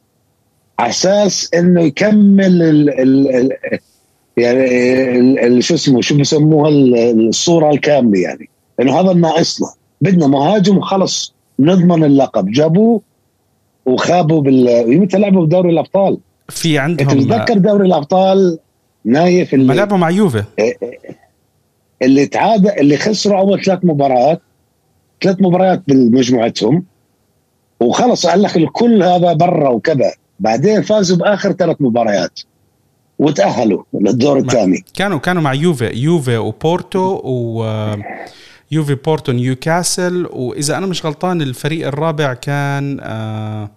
على 0.78 0.90
أساس 0.90 1.50
إنه 1.54 1.82
يكمل 1.82 2.62
ال 2.62 3.00
ال 3.00 3.52
يعني 4.36 5.62
شو 5.62 5.74
اسمه 5.74 6.00
شو 6.00 6.18
بسموها 6.18 6.70
الصورة 6.70 7.70
الكاملة 7.70 8.20
يعني. 8.20 8.48
إنه 8.80 9.00
هذا 9.00 9.12
ناقصنا 9.12 9.68
بدنا 10.00 10.26
مهاجم 10.26 10.78
وخلص 10.78 11.34
نضمن 11.58 12.04
اللقب. 12.04 12.50
جابوه 12.50 13.00
وخابوا 13.86 14.42
بال 14.42 15.00
متى 15.00 15.18
لعبوا 15.18 15.46
بدوري 15.46 15.70
الأبطال؟ 15.70 16.18
في 16.48 16.78
عندهم 16.78 17.08
تتذكر 17.08 17.58
دوري 17.58 17.86
الأبطال 17.86 18.58
نايف 19.04 19.54
اللي 19.54 19.74
لعبوا 19.74 19.96
مع 19.96 20.10
يوفي. 20.10 20.44
إيه، 20.58 20.76
إيه، 20.82 20.98
اللي 22.02 22.26
تعادل 22.26 22.70
اللي 22.70 22.96
خسروا 22.96 23.38
أول 23.38 23.64
ثلاث 23.64 23.78
مباريات 23.82 24.40
ثلاث 25.22 25.36
مباريات 25.40 25.82
بمجموعتهم 25.88 26.84
وخلص 27.80 28.26
قال 28.26 28.42
لك 28.42 28.56
الكل 28.56 29.02
هذا 29.02 29.32
برا 29.32 29.68
وكذا. 29.68 30.12
بعدين 30.40 30.82
فازوا 30.82 31.16
بآخر 31.16 31.52
ثلاث 31.52 31.76
مباريات 31.80 32.40
وتأهلوا 33.18 33.82
للدور 33.94 34.38
الثاني. 34.38 34.84
كانوا 34.94 35.18
كانوا 35.18 35.42
مع 35.42 35.54
يوفي. 35.54 35.90
يوفي 35.94 36.36
وبورتو 36.36 37.20
و 37.24 37.64
يوفي 38.74 38.94
بورتو 38.94 39.32
نيوكاسل 39.32 40.26
وإذا 40.32 40.78
أنا 40.78 40.86
مش 40.86 41.06
غلطان 41.06 41.42
الفريق 41.42 41.86
الرابع 41.86 42.34
كان 42.34 43.00
آه 43.02 43.70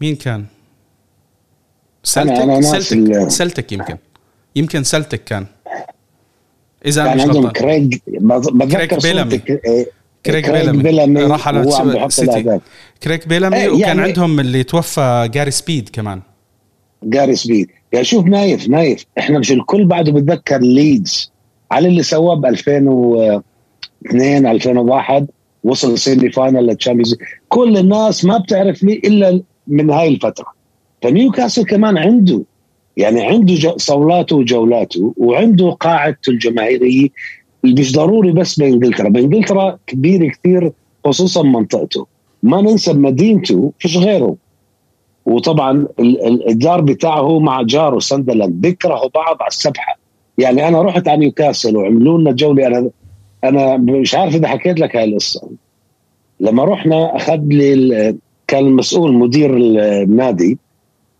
مين 0.00 0.16
كان؟ 0.16 0.44
سلتك 2.02 2.60
سلتك 2.60 3.28
سلتك 3.28 3.72
يمكن. 3.72 3.96
يمكن 4.56 4.84
سلتك 4.84 5.24
كان. 5.24 5.46
إذا 6.86 7.02
أنا 7.02 7.14
مش 7.14 7.22
غلطان. 7.22 7.50
كريج 7.52 7.98
بتذكر 8.06 8.98
بيلامي 8.98 9.38
كريك 10.26 10.50
بيلامي, 10.50 10.82
بيلامي 10.82 11.22
راح 11.22 11.48
على 11.48 12.06
سيتي 12.08 12.60
كريك 13.02 13.28
بيلامي 13.28 13.56
إيه 13.56 13.68
وكان 13.68 13.80
يعني 13.80 14.02
عندهم 14.02 14.40
اللي 14.40 14.62
توفى 14.62 15.28
جاري 15.32 15.50
سبيد 15.50 15.88
كمان. 15.88 16.20
جاري 17.02 17.36
سبيد 17.36 17.70
يعني 17.92 18.04
شوف 18.04 18.26
نايف 18.26 18.68
نايف. 18.68 19.04
إحنا 19.18 19.38
مش 19.38 19.52
الكل 19.52 19.84
بعده 19.84 20.12
بتذكر 20.12 20.58
ليدز 20.58 21.32
على 21.70 21.88
اللي 21.88 22.02
سواه 22.02 22.34
ب 22.34 22.44
2002 24.04 24.46
2001 24.46 25.26
وصل 25.64 25.98
semi 25.98 26.30
final 26.30 26.66
لل 26.66 26.75
Champions 26.75 27.16
كل 27.48 27.76
الناس 27.76 28.24
ما 28.24 28.38
بتعرف 28.38 28.82
ليدز 28.82 28.92
إلا 28.92 29.40
من 29.66 29.90
هاي 29.90 30.08
الفترة. 30.08 30.46
فنيوكاسل 31.02 31.64
كمان 31.64 31.98
عنده 31.98 32.42
يعني 32.96 33.24
عنده 33.24 33.76
صولاته 33.76 34.36
وجولاته 34.36 35.14
وعنده 35.16 35.70
قاعدته 35.70 36.30
الجماهيرية. 36.30 37.08
مش 37.64 37.92
ضروري 37.92 38.32
بس 38.32 38.58
بإنجلترا. 38.58 39.08
بإنجلترا 39.08 39.78
كبير 39.86 40.28
كثير 40.28 40.72
خصوصا 41.04 41.42
منطقته. 41.42 42.06
ما 42.42 42.60
ننسى 42.60 42.92
مدينته 42.92 43.72
فيش 43.78 43.96
غيره 43.96 44.36
وطبعا 45.26 45.86
الديربي 46.48 46.80
تاعه 46.80 47.38
مع 47.38 47.62
جاره 47.62 47.98
ساندرلاند 47.98 48.52
بيكرهوا 48.52 49.08
بعض 49.14 49.36
على 49.40 49.48
السبحة. 49.48 49.98
يعني 50.38 50.68
أنا 50.68 50.82
رحت 50.82 51.08
على 51.08 51.18
نيوكاسل 51.20 51.76
وعملوا 51.76 52.18
لنا 52.18 52.32
جولة. 52.32 52.66
أنا 52.66 52.90
أنا 53.44 53.76
مش 53.76 54.14
عارف 54.14 54.34
إذا 54.34 54.48
حكيت 54.48 54.80
لك 54.80 54.96
هاي 54.96 55.04
القصة. 55.04 55.50
لما 56.40 56.64
رحنا 56.64 57.16
أخذ 57.16 57.40
لي 57.44 58.16
كان 58.48 58.66
المسؤول 58.66 59.14
مدير 59.14 59.56
النادي 59.56 60.58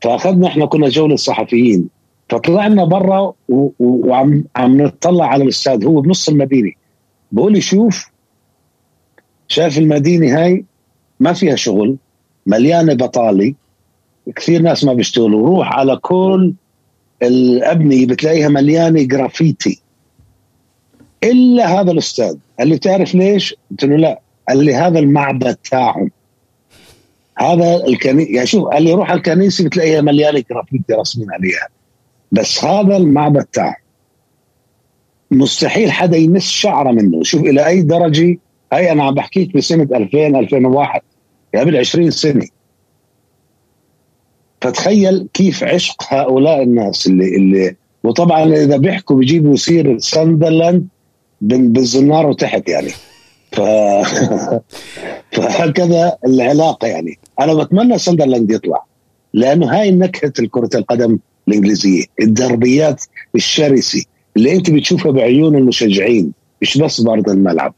فأخذنا 0.00 0.46
إحنا 0.46 0.66
كنا 0.66 0.88
جولة 0.88 1.16
صحفيين 1.16 1.88
فطلعنا 2.28 2.84
برا 2.84 3.32
وعم 3.78 4.44
عم 4.56 4.82
نطلع 4.82 5.26
على 5.26 5.44
الاستاد 5.44 5.84
هو 5.84 6.00
بنص 6.00 6.28
المدينة. 6.28 6.72
بقول 7.32 7.52
لي 7.52 7.60
شوف 7.60 8.10
شايف 9.48 9.78
المدينة 9.78 10.38
هاي 10.42 10.64
ما 11.20 11.32
فيها 11.32 11.56
شغل 11.56 11.96
مليانة 12.46 12.94
بطالة 12.94 13.54
كثير 14.36 14.62
ناس 14.62 14.84
ما 14.84 14.92
بيشتغلوا 14.92 15.46
روح 15.46 15.72
على 15.72 15.96
كل 15.96 16.52
الأبنية 17.22 18.06
بتلاقيها 18.06 18.48
مليانة 18.48 19.02
جرافيتي. 19.02 19.80
إلا 21.24 21.80
هذا 21.80 21.92
الأستاذ. 21.92 22.36
قال 22.58 22.68
لي 22.68 22.76
بتعرف 22.76 23.14
ليش؟ 23.14 23.54
قلت 23.70 23.84
له 23.84 23.96
لا 23.96 24.20
قال 24.48 24.64
لي 24.64 24.74
هذا 24.74 24.98
المعبد 24.98 25.54
تاعهم. 25.54 26.10
هذا 27.38 27.86
الكنيسه 27.86 28.30
يعني 28.30 28.46
شوف 28.46 28.64
قال 28.64 28.82
لي 28.82 28.92
على 28.92 29.14
الكنيسة 29.14 29.64
بتلاقيها 29.64 30.00
مليانه 30.00 30.44
جرافيتي 30.50 30.92
رسمين 30.92 31.32
عليها. 31.32 31.68
بس 32.32 32.64
هذا 32.64 32.96
المعبد 32.96 33.44
تاعهم. 33.44 33.74
مستحيل 35.30 35.92
حدا 35.92 36.16
يمس 36.16 36.48
شعره 36.48 36.90
منه. 36.90 37.22
شوف 37.22 37.42
إلى 37.42 37.66
أي 37.66 37.82
درجة؟ 37.82 38.38
هي 38.72 38.92
أنا 38.92 39.04
عم 39.04 39.14
بحكيك 39.14 39.56
بسنة 39.56 39.88
2000 39.96 40.26
2001 40.26 41.00
قبل 41.54 41.76
20 41.76 42.10
سنة. 42.10 42.46
فتخيل 44.60 45.28
كيف 45.34 45.64
عشق 45.64 46.14
هؤلاء 46.14 46.62
الناس 46.62 47.06
اللي 47.06 47.36
اللي 47.36 47.76
وطبعا 48.04 48.44
إذا 48.44 48.76
بيحكوا 48.76 49.16
بيجيبوا 49.16 49.56
سيره 49.56 49.98
ساندرلاند 49.98 50.88
بالزنار 51.40 52.26
وتحت 52.26 52.68
يعني. 52.68 52.90
ف... 53.52 53.60
فهكذا 55.36 56.16
العلاقة 56.26 56.88
يعني. 56.88 57.18
أنا 57.40 57.54
بتمنى 57.54 57.98
ساندرلاند 57.98 58.50
يطلع 58.50 58.84
لأنه 59.34 59.80
هاي 59.80 59.90
نكهة 59.90 60.46
كره 60.50 60.70
القدم 60.74 61.18
الإنجليزية 61.48 62.04
الدربيات 62.20 63.02
الشرسه 63.34 64.04
اللي 64.36 64.52
أنت 64.52 64.70
بتشوفها 64.70 65.12
بعيون 65.12 65.56
المشجعين 65.56 66.32
مش 66.62 66.78
بس 66.78 67.00
بأرض 67.00 67.30
الملعب. 67.30 67.74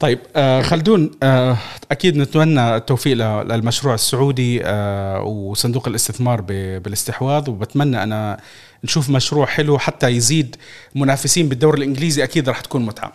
طيب 0.00 0.18
آه 0.36 0.62
خلدون 0.62 1.10
آه 1.22 1.56
أكيد 1.90 2.16
نتمنى 2.16 2.76
التوفيق 2.76 3.16
للمشروع 3.42 3.94
السعودي 3.94 4.60
آه 4.64 5.22
وصندوق 5.22 5.88
الاستثمار 5.88 6.40
بالاستحواذ 6.80 7.50
وبتمنى 7.50 8.02
أنا 8.02 8.40
نشوف 8.84 9.10
مشروع 9.10 9.46
حلو 9.46 9.78
حتى 9.78 10.08
يزيد 10.08 10.56
منافسين 10.94 11.48
بالدوري 11.48 11.78
الإنجليزي 11.78 12.24
أكيد 12.24 12.48
راح 12.48 12.60
تكون 12.60 12.86
متعة. 12.86 13.12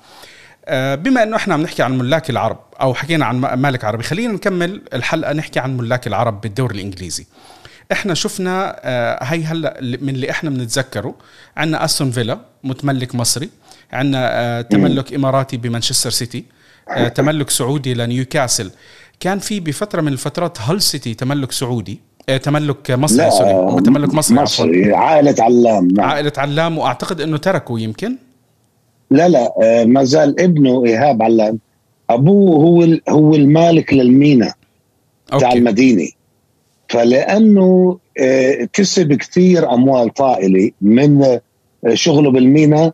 بما 0.95 1.24
إنه 1.24 1.36
إحنا 1.36 1.54
عم 1.54 1.62
نحكي 1.62 1.84
عن 1.84 1.98
ملاك 1.98 2.30
العرب 2.30 2.60
أو 2.82 2.93
حكينا 2.93 3.26
عن 3.26 3.36
مالك 3.39 3.84
عربي 3.86 4.04
خلينا 4.04 4.34
نكمل 4.34 4.82
الحلقة 4.93 5.34
نحكي 5.34 5.60
عن 5.60 5.78
ملاك 5.78 6.08
العرب 6.08 6.41
بالدوري 6.41 6.76
الإنجليزي. 6.76 7.26
إحنا 7.91 8.13
شفنا 8.13 8.80
هي 9.21 9.43
هلأ 9.43 9.78
من 9.82 10.10
اللي 10.10 10.32
إحنا 10.32 10.50
بنتذكره 10.50 11.15
عندنا 11.58 11.86
أستون 11.86 12.12
فيلا 12.12 12.39
متملك 12.63 13.15
مصري 13.15 13.50
عندنا 13.93 14.62
تملك 14.62 15.13
إماراتي 15.13 15.58
بمانشستر 15.58 16.10
سيتي 16.10 16.45
تملك 17.15 17.50
سعودي 17.50 17.93
لنيوكاسل 17.93 18.71
كان 19.19 19.39
في 19.39 19.60
بفترة 19.60 20.02
من 20.02 20.13
الفترات 20.13 20.58
هال 20.62 20.82
سيتي 20.82 21.13
تملك 21.13 21.52
سعودي؟ 21.52 22.00
تملك 22.43 22.91
مصري 22.91 23.32
سوري 23.32 23.82
تملك 23.82 24.13
مصري 24.13 24.38
مصري 24.38 24.93
عائلة 24.93 25.36
علام 25.39 25.88
نعم. 25.88 26.10
عائلة 26.10 26.32
علام 26.38 26.78
وأعتقد 26.78 27.21
إنه 27.21 27.38
تركوا 27.38 27.80
يمكن؟ 27.80 28.15
لا 29.12 29.30
لا 29.30 29.54
ما 29.86 30.04
زال 30.04 30.39
ابنه 30.39 30.86
إيهاب 30.86 31.24
علام. 31.24 31.60
أبوه 32.10 32.56
هو 32.56 32.98
هو 33.10 33.36
المالك 33.36 33.93
للمينا 33.93 34.54
تاع 35.39 35.54
المدينة. 35.54 36.10
فلأنه 36.88 38.00
آه، 38.19 38.67
كسب 38.74 39.13
كثير 39.13 39.74
أموال 39.74 40.13
طائلة 40.13 40.71
من 40.82 41.24
آه، 41.24 41.41
شغله 41.93 42.32
بالمينا 42.32 42.93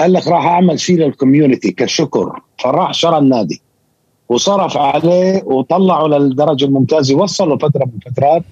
قال 0.00 0.12
لك 0.12 0.26
راح 0.26 0.44
أعمل 0.44 0.80
شيء 0.80 0.96
لل 0.96 1.09
community 1.09 1.70
كشكر. 1.70 2.40
فراح 2.58 2.94
شرى 2.94 3.18
النادي. 3.18 3.60
وصرف 4.28 4.76
عليه 4.76 5.42
وطلعه 5.44 6.06
للدرجة 6.06 6.64
الممتازة 6.64 7.14
وصلوا 7.14 7.56
فترة 7.58 7.84
من 7.84 7.92
الفترات 8.06 8.42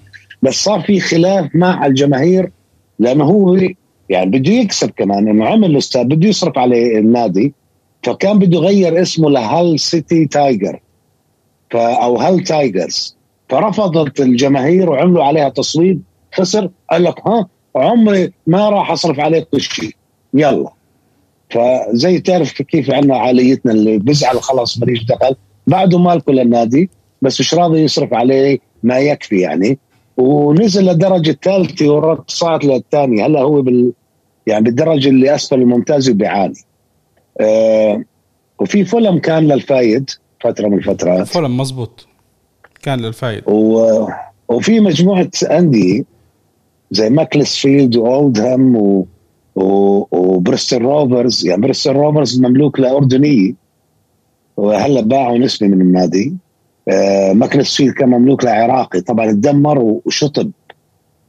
بس 0.41 0.63
صار 0.63 0.81
في 0.81 0.99
خلاف 0.99 1.49
مع 1.55 1.85
الجماهير 1.85 2.51
لأنه 2.99 3.23
هو 3.23 3.59
يعني 4.09 4.39
بده 4.39 4.51
يكسب 4.51 4.89
كمان 4.89 5.27
إنه 5.27 5.45
عمل 5.45 5.71
الأستاذ 5.71 6.03
بده 6.03 6.27
يصرف 6.27 6.57
عليه 6.57 6.99
النادي 6.99 7.53
فكان 8.03 8.39
بده 8.39 8.57
يغير 8.57 9.01
اسمه 9.01 9.29
لهال 9.29 9.79
سيتي 9.79 10.25
تايجر 10.25 10.79
أو 11.75 12.17
هال 12.17 12.43
تايجرز. 12.43 13.15
فرفضت 13.49 14.19
الجماهير 14.19 14.89
وعملوا 14.89 15.23
عليها 15.23 15.49
تصويت 15.49 15.97
خسر 16.33 16.69
قال 16.91 17.03
لك 17.03 17.27
ها 17.27 17.47
عمري 17.75 18.31
ما 18.47 18.69
راح 18.69 18.91
أصرف 18.91 19.19
عليك 19.19 19.57
شيء 19.57 19.91
يلا. 20.33 20.69
فزي 21.49 22.19
تعرف 22.19 22.61
كيف 22.61 22.91
عندنا 22.91 23.17
عاليتنا 23.17 23.71
اللي 23.71 23.97
بزعل 23.97 24.41
خلاص 24.41 24.79
ماليش 24.79 25.03
دخل. 25.03 25.35
بعده 25.67 25.99
مالكه 25.99 26.33
للنادي 26.33 26.89
بس 27.21 27.39
مش 27.39 27.53
راضي 27.53 27.79
يصرف 27.81 28.13
عليه؟ 28.13 28.59
ما 28.83 28.99
يكفي 28.99 29.39
يعني. 29.39 29.79
ونزل 30.17 30.85
للدرجه 30.85 31.29
الثالثه 31.29 31.89
وصعد 31.89 32.65
للثانية. 32.65 33.25
هلا 33.25 33.41
هو 33.41 33.61
بال 33.61 33.93
يعني 34.47 34.63
بالدرجة 34.63 35.09
اللي 35.09 35.35
أسفل 35.35 35.61
الممتاز 35.61 36.09
وبيعاني. 36.09 36.59
آه 37.41 38.03
وفي 38.59 38.85
فولم 38.85 39.19
كان 39.19 39.47
للفايد 39.47 40.09
فترة 40.43 40.67
من 40.67 40.77
الفترات. 40.77 41.27
فولم 41.27 41.57
مزبوط. 41.57 42.07
كان 42.83 42.99
للفايد. 42.99 43.43
و... 43.47 44.07
وفي 44.49 44.79
مجموعة 44.79 45.29
أندية 45.51 46.03
زي 46.91 47.09
ماكلس 47.09 47.55
فيلد 47.55 47.95
وأولدهام 47.95 48.75
و... 48.75 49.07
و... 49.55 49.61
وبريستل 50.11 50.81
روفرز 50.81 51.45
يعني 51.45 51.61
بريستل 51.61 51.93
روفرز 51.93 52.41
مملوك 52.41 52.79
لاردنيه 52.79 53.53
وهلا 54.57 55.01
باعوا 55.01 55.37
نسبة 55.37 55.67
من 55.67 55.81
النادي. 55.81 56.33
آه 56.89 57.33
ماكلس 57.33 57.75
فيلد 57.75 57.93
كان 57.93 58.09
مملوك 58.09 58.43
لعراقي 58.43 59.01
طبعا 59.01 59.31
تدمر 59.31 59.99
وشطب. 60.05 60.51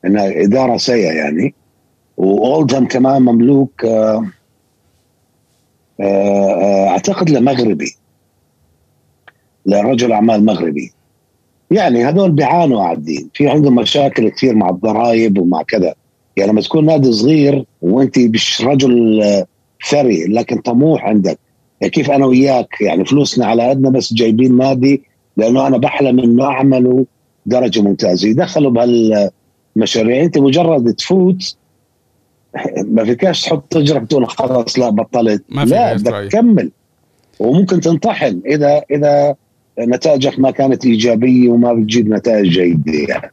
انها 0.04 0.44
إدارة 0.44 0.76
سيئة 0.76 1.12
يعني. 1.12 1.54
وأولدهام 2.16 2.86
كمان 2.86 3.22
مملوك 3.22 3.84
آه 3.84 4.26
آه 6.00 6.88
أعتقد 6.88 7.30
لمغربي 7.30 7.96
لرجل 9.66 10.12
أعمال 10.12 10.44
مغربي. 10.44 10.92
يعني 11.70 12.04
هذول 12.04 12.30
بيعانوا 12.30 12.78
قاعدين 12.78 13.30
في 13.34 13.48
عندهم 13.48 13.74
مشاكل 13.74 14.28
كثير 14.28 14.54
مع 14.54 14.70
الضرائب 14.70 15.38
ومع 15.38 15.62
كذا. 15.62 15.94
يعني 16.36 16.52
لما 16.52 16.60
تكون 16.60 16.86
نادي 16.86 17.12
صغير 17.12 17.64
وانت 17.82 18.18
مش 18.18 18.62
رجل 18.62 19.22
ثري 19.88 20.24
لكن 20.26 20.60
طموح 20.60 21.04
عندك. 21.04 21.38
يعني 21.80 21.90
كيف 21.90 22.10
أنا 22.10 22.26
وياك؟ 22.26 22.80
يعني 22.80 23.04
فلوسنا 23.04 23.46
على 23.46 23.68
قدنا 23.68 23.90
بس 23.90 24.14
جايبين 24.14 24.56
نادي 24.56 25.02
لأنه 25.36 25.66
أنا 25.66 25.78
بحلم 25.78 26.20
إنه 26.20 26.44
أعمله 26.44 27.06
درجة 27.46 27.82
ممتازة. 27.82 28.28
يدخلوا 28.28 28.70
بهالمشاريع. 28.70 30.22
أنت 30.22 30.38
مجرد 30.38 30.94
تفوت 30.94 31.56
ما 32.84 33.04
فيكاش 33.04 33.42
تحط 33.42 33.72
تجربة 33.72 34.06
تقول 34.06 34.28
خلاص 34.28 34.78
لا 34.78 34.90
بطلت. 34.90 35.42
ما 35.48 35.64
لا 35.64 35.94
بدك 35.94 36.28
تكمل. 36.30 36.70
وممكن 37.40 37.80
تنطحن 37.80 38.40
إذا 38.46 38.82
إذا 38.90 39.34
نتائجك 39.80 40.38
ما 40.38 40.50
كانت 40.50 40.86
إيجابية 40.86 41.48
وما 41.48 41.72
بتجيب 41.72 42.08
نتائج 42.08 42.48
جيدة. 42.48 42.92
يعني 42.92 43.32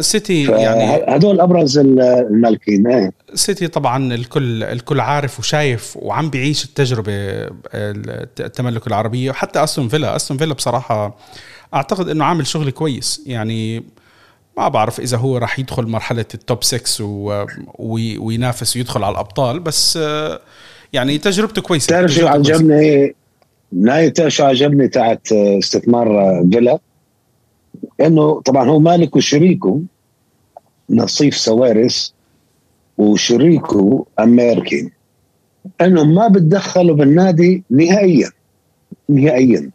سيتي 0.00 0.42
يعني 0.42 1.04
هدول 1.08 1.40
أبرز 1.40 1.78
المالكين 1.78 3.10
سيتي 3.34 3.68
طبعا 3.68 4.14
الكل 4.14 4.62
الكل 4.62 5.00
عارف 5.00 5.38
وشايف 5.38 5.96
وعم 5.96 6.30
بيعيش 6.30 6.64
التجربة 6.64 7.12
التملك 8.40 8.86
العربية 8.86 9.30
وحتى 9.30 9.64
أستون 9.64 9.88
فيلا. 9.88 10.16
أستون 10.16 10.36
فيلا 10.36 10.54
بصراحة 10.54 11.16
أعتقد 11.74 12.08
إنه 12.08 12.24
عامل 12.24 12.46
شغل 12.46 12.70
كويس. 12.70 13.22
يعني 13.26 13.84
ما 14.56 14.68
بعرف 14.68 15.00
إذا 15.00 15.16
هو 15.16 15.38
راح 15.38 15.58
يدخل 15.58 15.86
مرحلة 15.86 16.24
التوب 16.34 16.64
6 16.64 17.04
و... 17.04 17.46
وينافس 18.18 18.76
ويدخل 18.76 19.04
على 19.04 19.12
الأبطال 19.12 19.60
بس 19.60 19.98
آه، 20.02 20.40
يعني 20.92 21.18
تجربته 21.18 21.62
كويسة. 21.62 21.86
تعرف 21.86 22.10
شو 22.10 22.26
عجبني 22.26 23.14
نهاية 23.72 24.12
شو 24.28 24.44
عجبني 24.44 24.88
تاعت 24.88 25.32
استثمار 25.32 26.06
فيلا؟ 26.52 26.78
إنه 28.00 28.40
طبعا 28.40 28.68
هو 28.68 28.78
مالك 28.78 29.16
وشريكه 29.16 29.80
نصيف 30.90 31.36
سوارس 31.36 32.14
وشريكه 32.98 34.06
أمريكي. 34.20 34.90
انهم 35.80 36.14
ما 36.14 36.28
بتدخلوا 36.28 36.96
بالنادي 36.96 37.62
نهائيا 37.70 38.30
نهائيا. 39.08 39.70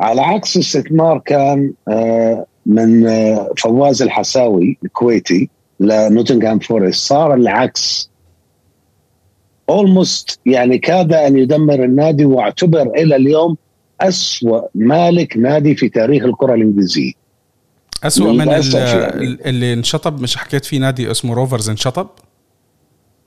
على 0.00 0.20
عكس 0.20 0.56
استثمار 0.56 1.18
كان 1.18 1.72
آه 1.88 2.46
من 2.66 3.06
آه، 3.06 3.50
فواز 3.58 4.02
الحساوي 4.02 4.78
الكويتي 4.84 5.48
لنوتنغهام 5.80 6.58
فورست. 6.58 6.94
صار 7.08 7.34
العكس. 7.34 8.10
almost 9.70 10.40
يعني 10.46 10.78
كاد 10.78 11.12
أن 11.12 11.36
يدمر 11.36 11.84
النادي 11.84 12.24
واعتبر 12.24 12.82
إلى 12.82 13.16
اليوم 13.16 13.56
أسوأ 14.02 14.60
مالك 14.74 15.36
نادي 15.36 15.74
في 15.74 15.88
تاريخ 15.88 16.24
الكرة 16.24 16.54
الإنجليزية. 16.54 17.12
أسوأ 18.04 18.32
من 18.32 18.48
يعني. 18.48 19.24
ال- 19.24 19.46
اللي 19.46 19.72
انشطب 19.72 20.20
مش 20.20 20.36
حكيت 20.36 20.64
في 20.64 20.78
نادي 20.78 21.10
اسمه 21.10 21.34
روفرز 21.34 21.68
انشطب؟ 21.70 22.08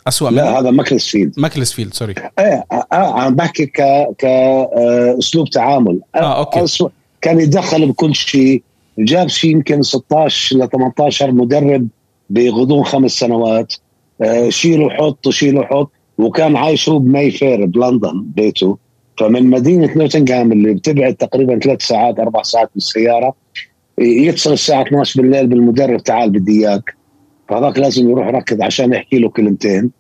أسوأ 0.08 0.30
من 0.30 0.36
لا 0.36 0.60
هذا 0.60 0.72
ماكلسفيلد. 0.72 1.34
ماكلسفيلد 1.40 1.94
sorry. 1.94 2.14
إيه 2.40 2.66
آه 2.72 2.86
آه، 2.92 3.20
عم 3.22 3.36
بحكي 3.36 3.66
ك 3.66 3.82
كاسلوب 4.18 5.50
تعامل. 5.50 6.00
آه 6.16 6.40
okay. 6.40 6.64
أسوأ 6.64 6.90
كان 7.22 7.40
يتدخل 7.40 7.88
بكل 7.88 8.16
شيء. 8.16 8.64
جاب 9.00 9.28
شيء 9.28 9.52
يمكن 9.52 9.82
16 9.82 10.56
ل 10.58 10.70
18 10.70 11.32
مدرب 11.32 11.88
بغضون 12.30 12.84
خمس 12.86 13.12
سنوات. 13.12 13.74
آه، 14.22 14.50
شيلوا 14.50 14.90
حط 14.90 15.28
وشيلوا 15.28 15.66
حط 15.66 15.92
وكان 16.18 16.56
عايش 16.56 16.90
هو 16.90 17.00
بماي 17.00 17.32
فير 17.32 17.66
بلندن 17.66 18.26
بيته. 18.36 18.78
فمن 19.18 19.50
مدينة 19.50 19.98
نوتنغهام 19.98 20.52
اللي 20.52 20.74
بتبعد 20.74 21.16
تقريبا 21.16 21.60
ثلاث 21.60 21.82
ساعات 21.82 22.20
أربع 22.20 22.42
ساعات 22.42 22.70
بالسياره 22.74 23.34
يتصل 24.00 24.54
الساعة 24.54 24.82
12 24.82 25.22
بالليل 25.22 25.48
بالمدرب 25.48 26.04
تعال 26.04 26.30
بدي 26.30 26.68
إياك. 26.68 26.96
فهذاك 27.50 27.80
لازم 27.80 28.10
يروح 28.10 28.28
ركض 28.28 28.62
عشان 28.62 28.94
يحكي 28.94 29.20
له 29.20 29.30
كلمتين. 29.30 29.92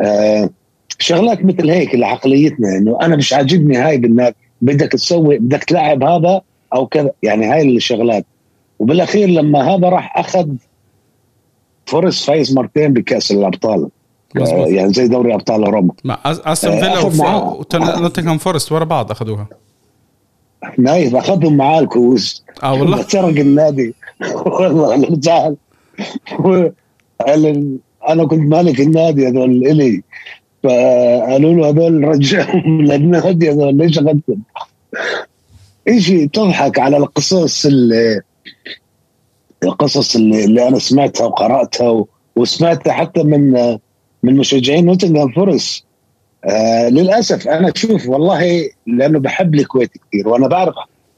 آه 0.00 0.50
شغلات 0.98 1.44
مثل 1.44 1.70
هيك 1.70 1.94
اللي 1.94 2.06
عقليتنا 2.06 2.76
إنه 2.76 2.98
أنا 3.02 3.16
مش 3.16 3.32
عاجبني 3.32 3.76
هاي 3.76 3.98
بالنادي 3.98 4.36
بدك 4.62 4.92
تسوي 4.92 5.38
بدك 5.38 5.64
تلعب 5.64 6.02
هذا 6.02 6.40
أو 6.74 6.86
كذا. 6.86 7.10
يعني 7.22 7.46
هاي 7.46 7.76
الشغلات. 7.76 8.26
وبالأخير 8.78 9.28
لما 9.28 9.62
هذا 9.62 9.88
راح 9.88 10.18
أخذ 10.18 10.48
فورست 11.86 12.24
فايز 12.24 12.54
مرتين 12.54 12.92
بكأس 12.92 13.32
الأبطال. 13.32 13.88
مزبوط 14.34 14.68
يعني 14.68 14.92
زي 14.92 15.08
دوري 15.08 15.34
أبطال 15.34 15.64
أوروبا. 15.64 15.94
أستون 16.24 16.72
آه، 16.72 17.08
فيلا. 17.08 17.96
ونوتنغهام 17.96 18.38
فورست 18.38 18.72
ورا 18.72 18.84
بعض 18.84 19.10
أخذوها. 19.10 19.46
نايف 20.78 21.16
أخذهم 21.16 21.56
معاه 21.56 21.80
الكؤوس. 21.80 22.44
آه 22.62 22.72
والله. 22.72 23.02
سرق 23.08 23.24
النادي. 23.24 23.94
والله 24.46 24.94
الرجال. 24.94 25.56
أنا 28.08 28.24
كنت 28.24 28.40
مالك 28.40 28.80
النادي 28.80 29.28
هذول 29.28 29.66
إلي. 29.66 30.02
فقالوا 30.62 31.52
له 31.54 31.68
هذول 31.68 32.04
رجعهم 32.04 32.82
للنادي 32.82 33.50
هذول 33.50 33.74
ليش 33.74 33.98
أخذتهم؟ 33.98 34.42
شيء 35.98 36.28
تضحك 36.28 36.78
على 36.78 36.96
القصص 36.96 37.66
اللي 37.66 38.20
القصص 39.62 40.16
اللي, 40.16 40.44
اللي 40.44 40.68
أنا 40.68 40.78
سمعتها 40.78 41.26
وقرأتها 41.26 42.04
وسمعتها 42.36 42.92
حتى 42.92 43.22
من 43.22 43.78
من 44.26 44.36
مشجعين 44.36 44.84
نوتنغهام 44.86 45.32
فورست. 45.32 45.84
آه 46.44 46.88
للأسف 46.88 47.48
أنا 47.48 47.72
أشوف 47.76 48.08
والله 48.08 48.70
لأنه 48.86 49.18
بحب 49.18 49.54
الكويت 49.54 49.90
كثير 49.92 50.28
وأنا 50.28 50.48
بعرف 50.48 50.74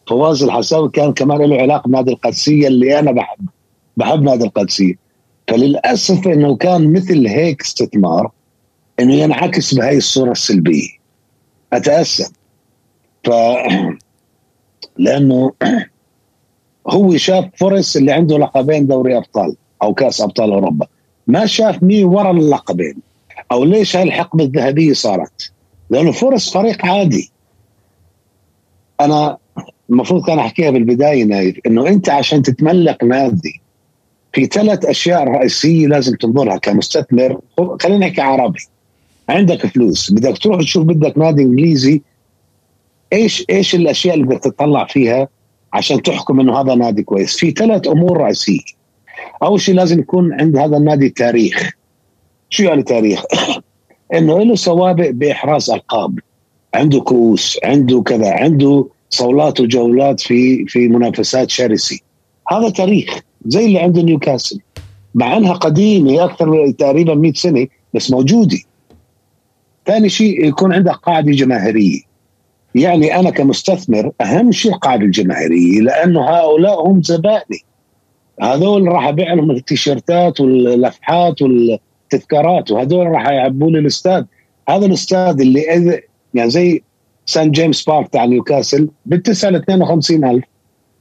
فواز 0.08 0.42
الحساوي 0.42 0.90
كان 0.90 1.12
كمان 1.12 1.42
له 1.42 1.62
علاقة 1.62 1.88
بنادي 1.88 2.10
القادسية 2.10 2.66
اللي 2.66 2.98
أنا 2.98 3.12
بحب 3.12 3.46
بحب 3.96 4.22
نادي 4.22 4.44
القادسية. 4.44 4.94
فللأسف 5.48 6.28
إنه 6.28 6.56
كان 6.56 6.92
مثل 6.92 7.26
هيك 7.26 7.62
استثمار 7.62 8.30
إنه 9.00 9.14
ينعكس 9.14 9.74
بهي 9.74 9.96
الصورة 9.96 10.32
السلبية. 10.32 10.88
أتأسف. 11.72 12.32
ف 13.24 13.30
لأنه 15.04 15.52
هو 16.94 17.16
شاف 17.16 17.44
فورست 17.56 17.96
اللي 17.96 18.12
عنده 18.12 18.38
لقبين 18.38 18.86
دوري 18.86 19.16
أبطال 19.16 19.56
أو 19.82 19.94
كأس 19.94 20.20
أبطال 20.20 20.52
أوروبا. 20.52 20.86
ما 21.28 21.46
شاف 21.46 21.82
مين 21.82 22.04
ورا 22.04 22.30
اللقبين. 22.30 22.96
أو 23.52 23.64
ليش 23.64 23.96
هاي 23.96 24.02
الحقبه 24.02 24.44
الذهبية 24.44 24.92
صارت؟ 24.92 25.52
لأنه 25.90 26.12
فورست 26.12 26.54
فريق 26.54 26.86
عادي. 26.86 27.30
أنا 29.00 29.36
المفروض 29.90 30.26
كان 30.26 30.38
أحكيها 30.38 30.70
بالبداية 30.70 31.24
نايف 31.24 31.56
إنه 31.66 31.88
أنت 31.88 32.08
عشان 32.08 32.42
تتملك 32.42 33.04
نادي 33.04 33.60
في 34.32 34.46
ثلاث 34.46 34.84
أشياء 34.84 35.24
رئيسية 35.24 35.86
لازم 35.86 36.16
تنظرها 36.16 36.56
كمستثمر. 36.56 37.40
خلينا 37.80 38.06
نحكي 38.06 38.20
عربي. 38.20 38.60
عندك 39.28 39.66
فلوس. 39.66 40.12
بدك 40.12 40.38
تروح 40.38 40.60
تشوف 40.60 40.84
بدك 40.84 41.18
نادي 41.18 41.42
إنجليزي 41.42 42.02
إيش 43.12 43.44
إيش 43.50 43.74
الأشياء 43.74 44.14
اللي 44.14 44.26
بدك 44.26 44.44
تطلع 44.44 44.84
فيها 44.84 45.28
عشان 45.72 46.02
تحكم 46.02 46.40
إنه 46.40 46.60
هذا 46.60 46.74
نادي 46.74 47.02
كويس؟ 47.02 47.36
في 47.36 47.50
ثلاث 47.50 47.88
أمور 47.88 48.16
رئيسية. 48.16 48.77
أول 49.42 49.60
شيء 49.60 49.74
لازم 49.74 50.00
يكون 50.00 50.40
عند 50.40 50.56
هذا 50.56 50.76
النادي 50.76 51.08
تاريخ. 51.08 51.70
شو 52.50 52.62
يعني 52.62 52.82
تاريخ؟ 52.82 53.24
إنه 54.14 54.38
له 54.38 54.54
سوابق 54.54 55.10
بإحراز 55.10 55.70
ألقاب. 55.70 56.18
عنده 56.74 57.00
كؤوس 57.00 57.58
عنده 57.64 58.02
كذا 58.02 58.30
عنده 58.30 58.86
صولات 59.10 59.60
وجولات 59.60 60.20
في 60.20 60.66
في 60.66 60.88
منافسات 60.88 61.50
شرسه 61.50 61.98
هذا 62.50 62.70
تاريخ 62.70 63.18
زي 63.46 63.64
اللي 63.64 63.78
عنده 63.78 64.02
نيوكاسل. 64.02 64.58
مع 65.14 65.36
إنها 65.36 65.52
قديمة 65.52 66.24
أكثر 66.24 66.70
تقريبا 66.70 67.14
100 67.14 67.32
سنة 67.32 67.66
بس 67.94 68.10
موجودة. 68.10 68.58
ثاني 69.86 70.08
شيء 70.08 70.44
يكون 70.44 70.72
عندك 70.72 70.92
قاعدة 70.92 71.32
جماهيرية. 71.32 72.00
يعني 72.74 73.16
أنا 73.16 73.30
كمستثمر 73.30 74.12
أهم 74.20 74.52
شيء 74.52 74.72
القاعده 74.72 75.04
الجماهيرية 75.04 75.80
لأنه 75.80 76.20
هؤلاء 76.20 76.86
هم 76.86 77.02
زبائني. 77.02 77.64
هذول 78.42 78.88
راح 78.88 79.06
أبيع 79.08 79.34
لهم 79.34 79.50
التيشيرتات 79.50 80.40
واللفحات 80.40 81.42
والتذكارات 81.42 82.70
وهذول 82.70 83.06
راح 83.06 83.28
يعبوا 83.28 83.70
لي 83.70 83.78
الاستاد 83.78 84.26
هذا 84.68 84.86
الاستاد 84.86 85.40
اللي 85.40 85.62
إذا- 85.62 86.00
يعني 86.34 86.50
زي 86.50 86.82
سان 87.26 87.50
جيمس 87.50 87.84
بارك 87.84 88.08
تاع 88.08 88.24
نيوكاسل 88.24 88.88
بالتسعة 89.06 89.50
ل 89.50 89.56
52000 89.56 90.44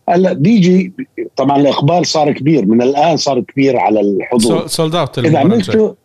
هلا 0.09 0.33
بيجي 0.33 0.93
طبعا 1.35 1.57
الإقبال 1.57 2.05
صار 2.05 2.31
كبير 2.31 2.65
من 2.65 2.81
الآن 2.81 3.17
صار 3.17 3.39
كبير 3.41 3.77
على 3.77 3.99
الحضور. 3.99 4.67
sold 4.67 4.95
out 4.95 5.19
إذا 5.19 5.39
عملته 5.39 5.95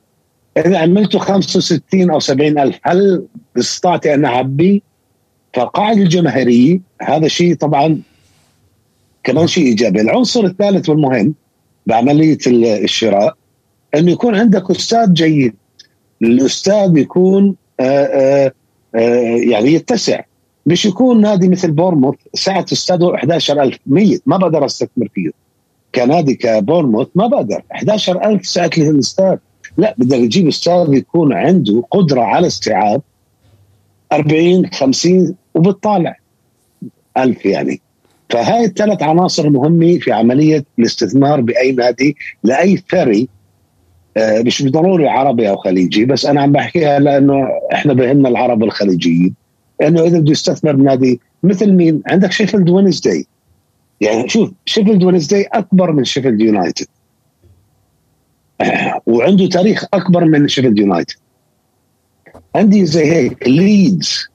إذا 0.57 0.79
عملته 0.79 1.19
65 1.19 2.11
أو 2.11 2.19
70 2.19 2.59
ألف 2.59 2.79
هل 2.83 3.27
استطعت 3.59 4.07
أن 4.07 4.25
اعبيه؟ 4.25 4.81
فالقاعده 5.55 6.03
الجماهيرية 6.03 6.81
هذا 7.03 7.29
شيء 7.29 7.55
طبعا 7.55 8.01
كمان 9.25 9.47
شيء 9.47 9.65
إيجابي، 9.67 10.01
العنصر 10.01 10.45
الثالث 10.45 10.89
والمهم 10.89 11.35
بعملية 11.87 12.39
ال- 12.47 12.65
الشراء 12.65 13.37
إنه 13.95 14.11
يكون 14.13 14.35
عندك 14.35 14.71
استاد 14.71 15.13
جيد. 15.13 15.55
الاستاد 16.23 16.97
يكون 16.97 17.55
آآ 17.81 17.85
آآ 18.45 18.53
آآ 18.95 19.01
يعني 19.37 19.73
يتسع. 19.73 20.21
مش 20.67 20.87
يكون 20.87 21.21
نادي 21.21 21.49
مثل 21.49 21.71
بورنموث 21.71 22.15
سعه 22.35 22.67
استاده 22.73 23.15
11000 23.15 23.79
ميت 23.87 24.23
ما 24.27 24.37
بقدر 24.37 24.65
أستثمر 24.65 25.09
فيه. 25.15 25.31
كنادي 25.95 26.35
كبورنموث 26.35 27.09
ما 27.15 27.27
بقدر. 27.27 27.63
11000 27.73 28.47
سعه 28.47 28.71
الاستاد 28.79 29.37
لا 29.77 29.95
بدك 29.99 30.17
تجيب 30.19 30.49
استاد 30.49 30.95
يكون 30.95 31.33
عنده 31.33 31.83
قدرة 31.91 32.21
على 32.23 32.47
استيعاب 32.47 33.03
40 34.13 34.67
50 34.67 35.35
وبتطالع. 35.55 36.17
ألف 37.17 37.47
يعني. 37.47 37.81
فهاي 38.33 38.65
الثلاث 38.65 39.03
عناصر 39.03 39.51
مهمة 39.51 39.99
في 39.99 40.13
عملية 40.13 40.65
الاستثمار 40.79 41.41
بأي 41.41 41.73
نادي 41.73 42.17
لأي 42.43 42.83
ثري 42.91 43.29
آه، 44.17 44.43
مش 44.43 44.63
ضروري 44.63 45.09
عربي 45.09 45.49
أو 45.49 45.57
خليجي 45.57 46.05
بس 46.05 46.27
أنا 46.27 46.43
عم 46.43 46.53
بحكيها 46.53 46.99
لأنه 46.99 47.49
إحنا 47.73 47.93
بهمنا 47.93 48.29
العرب 48.29 48.63
والخليجيين 48.63 49.35
إنه 49.83 50.03
إذا 50.03 50.19
بده 50.19 50.31
يستثمر 50.31 50.73
بنادي 50.73 51.21
مثل 51.43 51.73
مين؟ 51.73 52.03
عندك 52.07 52.33
شيفيلد 52.33 52.71
وينزداي. 52.71 53.27
يعني 54.01 54.29
شوف 54.29 54.51
شيفيلد 54.65 55.05
وينزداي 55.05 55.43
أكبر 55.53 55.93
من 55.93 56.05
شيفيلد 56.05 56.41
يونايتد. 56.41 56.87
وعنده 59.07 59.47
تاريخ 59.47 59.85
أكبر 59.95 60.25
من 60.25 60.49
شيفيلد 60.49 60.79
يونايتد. 60.79 61.17
عندي 62.55 62.87
زي 62.87 63.13
هيك 63.13 63.49
ليدز 63.49 64.19
آه، 64.19 64.27
آه، 64.27 64.32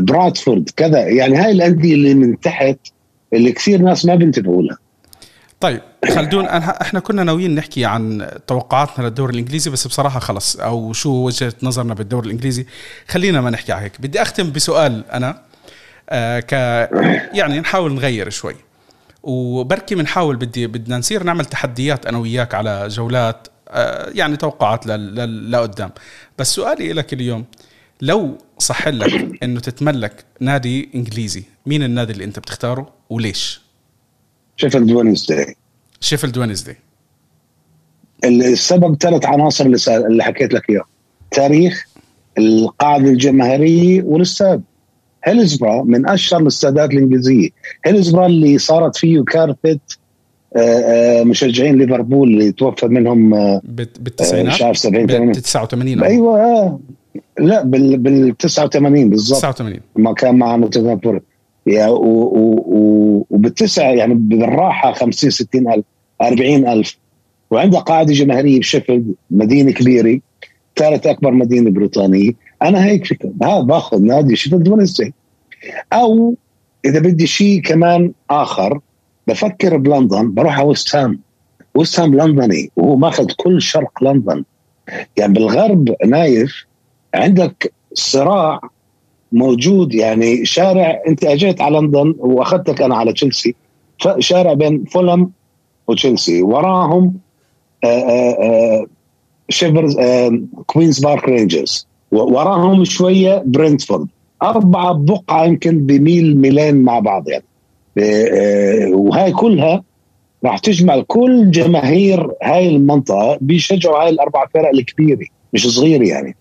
برادفورد. 0.00 0.70
كذا. 0.76 0.98
يعني 0.98 1.36
هاي 1.36 1.50
الأندية 1.50 1.94
اللي 1.94 2.14
من 2.14 2.40
تحت 2.40 2.78
اللي 3.32 3.52
كثير 3.52 3.82
ناس 3.82 4.06
ما 4.06 4.14
بينتبهوا 4.14 4.62
لها. 4.62 4.78
طيب 5.60 5.80
خلدون 6.08 6.44
إحنا 6.46 7.00
كنا 7.00 7.24
ناويين 7.24 7.54
نحكي 7.54 7.84
عن 7.84 8.30
توقعاتنا 8.46 9.04
للدوري 9.04 9.32
الإنجليزي 9.32 9.70
بس 9.70 9.86
بصراحة 9.86 10.20
خلص. 10.20 10.56
أو 10.56 10.92
شو 10.92 11.10
وجهة 11.10 11.52
نظرنا 11.62 11.94
بالدوري 11.94 12.26
الإنجليزي؟ 12.26 12.66
خلينا 13.08 13.40
ما 13.40 13.50
نحكي 13.50 13.72
على 13.72 13.84
هيك 13.84 14.00
بدي 14.00 14.22
أختم 14.22 14.52
بسؤال 14.52 15.04
أنا 15.10 15.42
آه 16.10 16.40
ك 16.40 16.52
يعني 17.32 17.60
نحاول 17.60 17.94
نغير 17.94 18.30
شوي. 18.30 18.54
وبركي 19.22 19.94
بنحاول 19.94 20.36
بدي 20.36 20.66
بدنا 20.66 20.98
نصير 20.98 21.22
نعمل 21.22 21.44
تحديات 21.44 22.06
أنا 22.06 22.18
وياك 22.18 22.54
على 22.54 22.88
جولات 22.88 23.48
آه 23.68 24.10
يعني 24.14 24.36
توقعات 24.36 24.86
لقدام. 24.86 25.90
بس 26.38 26.54
سؤالي 26.54 26.92
لك 26.92 27.12
اليوم 27.12 27.44
لو 28.00 28.38
صح 28.58 28.88
لك 28.88 29.42
إنه 29.42 29.60
تتملك 29.60 30.24
نادي 30.40 30.88
إنجليزي 30.94 31.42
مين 31.66 31.82
النادي 31.82 32.12
اللي 32.12 32.24
أنت 32.24 32.38
بتختاره 32.38 32.92
وليش؟ 33.10 33.60
شيفيلد 34.56 34.90
وينزداي. 34.90 35.56
شيفيلد 36.00 36.38
وينزداي. 36.38 36.76
السبب 38.24 38.96
ثلاث 39.00 39.26
عناصر 39.26 39.66
اللي, 39.66 39.78
اللي 39.88 40.24
حكيت 40.24 40.54
لك 40.54 40.70
اياه 40.70 40.84
تاريخ 41.30 41.84
القاعدة 42.38 43.08
الجماهيرية 43.08 44.02
والاستاد. 44.02 44.62
هيلزبرا 45.24 45.82
من 45.82 46.08
أشهر 46.08 46.40
الاستادات 46.40 46.90
الإنجليزية. 46.90 47.48
هيلزبرا 47.84 48.26
اللي 48.26 48.58
صارت 48.58 48.96
فيه 48.96 49.24
كارثه 49.24 49.78
آه، 50.56 50.60
آه، 50.60 51.24
مشجعين 51.24 51.78
ليفربول 51.78 52.28
اللي 52.28 52.52
توفى 52.52 52.86
منهم 52.86 53.34
آه، 53.34 53.60
بالتسعينات؟ 53.64 54.54
مش 54.54 54.62
عارف 54.62 54.78
70 54.78 55.06
80 55.06 55.32
89 55.32 56.02
أيوه 56.02 56.80
لا 57.38 57.62
بال 57.62 57.98
بال 57.98 58.36
89 58.36 59.10
بالضبط. 59.10 59.38
89 59.38 59.80
ما 59.96 60.12
كان 60.12 60.34
مع 60.34 60.56
نوتنغهام 60.56 61.20
وبتسع 63.30 63.90
يعني 63.90 64.14
بالراحة 64.14 64.92
50 64.92 65.30
60 65.30 65.72
ألف 65.72 65.84
40 66.22 66.68
ألف. 66.68 66.96
وعندها 67.50 67.80
قاعدة 67.80 68.12
جماهيرية 68.12 68.58
بشيفيلد 68.58 69.14
مدينة 69.30 69.72
كبيرة 69.72 70.20
ثالث 70.76 71.06
أكبر 71.06 71.30
مدينة 71.30 71.70
بريطانية. 71.70 72.32
أنا 72.62 72.84
هيك 72.84 73.06
فكرة. 73.06 73.32
ها 73.42 73.60
باخذ 73.60 74.02
نادي 74.02 74.36
شيفيلد 74.36 74.68
وينزداي 74.68 75.12
أو 75.92 76.34
إذا 76.84 76.98
بدي 76.98 77.26
شيء 77.26 77.60
كمان 77.60 78.12
آخر 78.30 78.80
بفكر 79.26 79.76
بلندن 79.76 80.34
بروح 80.34 80.58
على 80.58 80.68
ويست 80.68 80.96
هام. 80.96 81.20
ويست 81.74 82.00
هام 82.00 82.14
لندني. 82.14 82.70
وهو 82.76 82.96
ماخذ 82.96 83.26
كل 83.36 83.62
شرق 83.62 84.04
لندن. 84.04 84.44
يعني 85.16 85.32
بالغرب 85.32 85.94
نايف 86.06 86.66
عندك 87.14 87.72
صراع 87.94 88.60
موجود 89.32 89.94
يعني 89.94 90.44
شارع 90.44 91.02
انت 91.08 91.24
اجيت 91.24 91.60
على 91.60 91.78
لندن 91.78 92.14
واخذتك 92.18 92.82
أنا 92.82 92.96
على 92.96 93.12
تشيلسي 93.12 93.54
شارع 94.18 94.52
بين 94.52 94.84
فولم 94.84 95.30
وتشيلسي 95.88 96.42
وراهم 96.42 97.14
آه، 97.84 97.86
آه، 97.86 98.36
آه، 98.42 98.86
شيبردز 99.48 99.96
كوينز 100.66 101.00
بارك 101.00 101.24
رينجرز 101.24 101.86
وراهم 102.12 102.84
شوية 102.84 103.42
برنتفورد 103.46 104.08
أربعة 104.42 104.92
بقعة 104.92 105.44
يمكن 105.44 105.86
بميل 105.86 106.38
ميلين 106.38 106.82
مع 106.82 106.98
بعض 106.98 107.24
يعني. 107.28 107.44
وهاي 108.94 109.32
كلها 109.32 109.82
راح 110.44 110.58
تجمع 110.58 111.00
كل 111.00 111.50
جماهير 111.50 112.32
هاي 112.42 112.68
المنطقة 112.68 113.38
بيشجعوا 113.40 114.02
هاي 114.02 114.08
الأربع 114.08 114.46
فرق 114.54 114.68
الكبيرة 114.68 115.26
مش 115.52 115.66
صغيرة 115.66 116.08
يعني. 116.08 116.36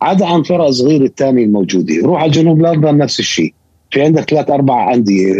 عدا 0.00 0.26
عن 0.26 0.42
فرق 0.42 0.70
صغيرة 0.70 1.04
الثانية 1.04 1.44
الموجودة. 1.44 1.94
روح 2.02 2.22
على 2.22 2.30
جنوب 2.30 2.62
لندن 2.62 2.98
نفس 2.98 3.20
الشيء. 3.20 3.54
في 3.90 4.02
عندك 4.02 4.30
ثلاث 4.30 4.50
أربع 4.50 4.94
أندية 4.94 5.32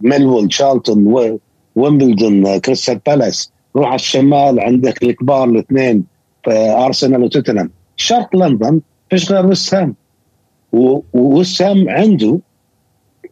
ميلوول 0.00 0.52
شارلتون 0.52 1.30
ويمبلدون 1.76 2.58
كريستال 2.58 3.00
بالاس. 3.06 3.52
روح 3.76 3.86
على 3.86 3.94
الشمال 3.94 4.60
عندك 4.60 5.02
الكبار 5.02 5.44
الاثنين 5.44 6.04
أرسنال 6.48 7.22
وتوتنهام. 7.22 7.70
شرق 7.96 8.36
لندن 8.36 8.80
فيش 9.10 9.32
غير 9.32 9.46
وست 9.46 9.75
هام 9.75 9.94
ووست 11.12 11.63
هام 11.63 11.88
عنده 11.88 12.38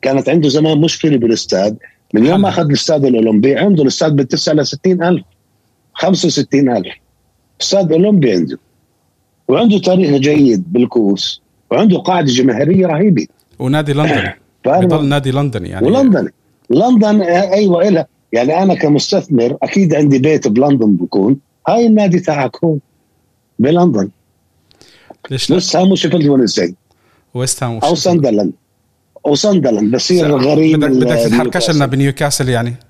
كانت 0.03 0.29
عنده 0.29 0.49
زمان 0.49 0.81
مشكلة 0.81 1.17
بالاستاد. 1.17 1.77
من 2.15 2.27
يوم 2.27 2.41
ما 2.41 2.49
أخذ 2.49 2.65
الاستاد 2.65 3.05
الأولمبي 3.05 3.57
عنده 3.57 3.83
الاستاد 3.83 4.17
بتسع 4.17 4.53
ل 4.53 4.67
60000 4.67 5.23
65000 5.95 6.93
استاد 7.61 7.93
أولمبي 7.93 8.33
عنده. 8.33 8.59
وعنده 9.49 9.79
تاريخ 9.79 10.17
جيد 10.17 10.73
بالكؤوس 10.73 11.43
وعنده 11.71 11.99
قاعدة 11.99 12.27
جماهيرية 12.27 12.87
رهيبة. 12.87 13.27
ونادي 13.59 13.93
لندن 13.93 14.31
بضل 14.67 15.05
نادي 15.09 15.31
لندن 15.31 15.67
يعني. 15.67 15.87
ولندن 15.87 16.29
لندن 16.71 17.23
أيوه 17.23 17.89
إلها. 17.89 18.07
يعني 18.33 18.63
أنا 18.63 18.75
كمستثمر 18.75 19.57
أكيد 19.63 19.95
عندي 19.95 20.19
بيت 20.19 20.49
بلندن 20.49 20.97
بكون. 20.97 21.37
هاي 21.69 21.87
النادي 21.87 22.21
تاعك 22.21 22.65
هو 22.65 22.77
بلندن. 23.59 24.09
ليش؟ 25.31 25.51
ويست 25.51 25.77
هام 25.77 25.93
وشيفيلد 25.93 26.27
وينزداي 26.29 26.75
ويست 27.35 27.63
هام 27.63 27.79
أو 27.79 27.95
ساندرلاند. 27.95 28.53
أو 29.27 29.35
ساندرلاند 29.35 29.95
بصير 29.95 30.37
غريب 30.37 30.81
بدك 30.81 30.91
بدك 30.91 31.17
تتحركش 31.17 31.71
لنا 31.71 31.87
بنيوكاسل 31.87 32.49
يعني. 32.49 32.75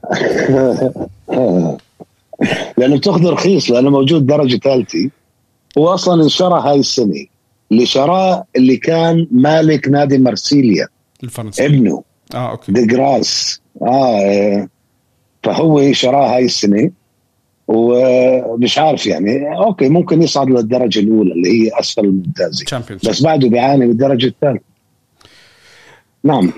لأنه 2.78 2.96
بتأخذ 2.96 3.26
رخيص 3.26 3.70
لأنه 3.70 3.90
موجود 3.90 4.26
درجة 4.26 4.56
ثالثة. 4.56 5.10
هو 5.78 5.94
أصلا 5.94 6.22
انشرى 6.22 6.60
هاي 6.60 6.80
السنة 6.80 7.26
اللي 7.72 7.86
شراه 7.86 8.44
اللي 8.56 8.76
كان 8.76 9.28
مالك 9.30 9.88
نادي 9.88 10.18
مرسيليا 10.18 10.88
الفرنسي. 11.24 11.66
ابنه. 11.66 12.02
آه 12.34 12.50
أوكي. 12.50 12.72
دريفوس. 12.72 13.60
آه 13.82 14.68
فهو 15.42 15.92
شراه 15.92 16.36
هاي 16.36 16.44
السنة. 16.44 16.90
ومش 17.68 18.78
عارف 18.78 19.06
يعني 19.06 19.56
أوكي 19.56 19.88
ممكن 19.88 20.22
يصعد 20.22 20.50
للدرجة 20.50 20.98
الأولى 20.98 21.32
اللي 21.32 21.48
هي 21.48 21.80
أسفل 21.80 22.04
الممتازة. 22.04 22.64
بس 23.04 23.22
بعده 23.22 23.48
بيعاني 23.48 23.86
بالدرجة 23.86 24.26
الثالثه 24.26 24.64
نعم. 26.24 26.52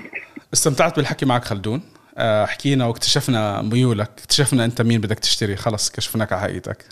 استمتعت 0.53 0.95
بالحكي 0.95 1.25
معك 1.25 1.45
خلدون. 1.45 1.81
آه، 2.17 2.45
حكينا 2.45 2.85
واكتشفنا 2.85 3.61
ميولك. 3.61 4.09
اكتشفنا 4.17 4.65
أنت 4.65 4.81
مين 4.81 5.01
بدك 5.01 5.19
تشتري. 5.19 5.55
خلص 5.55 5.91
كشفناك 5.91 6.33
على 6.33 6.41
حقيقتك. 6.41 6.85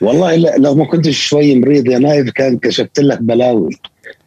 والله 0.00 0.36
لو 0.36 0.74
ما 0.74 0.84
كنتش 0.84 1.26
شوي 1.26 1.54
مريض 1.54 1.86
يا 1.86 1.98
نايف 1.98 2.30
كان 2.30 2.58
كشفت 2.58 3.00
لك 3.00 3.22
بلاوي. 3.22 3.78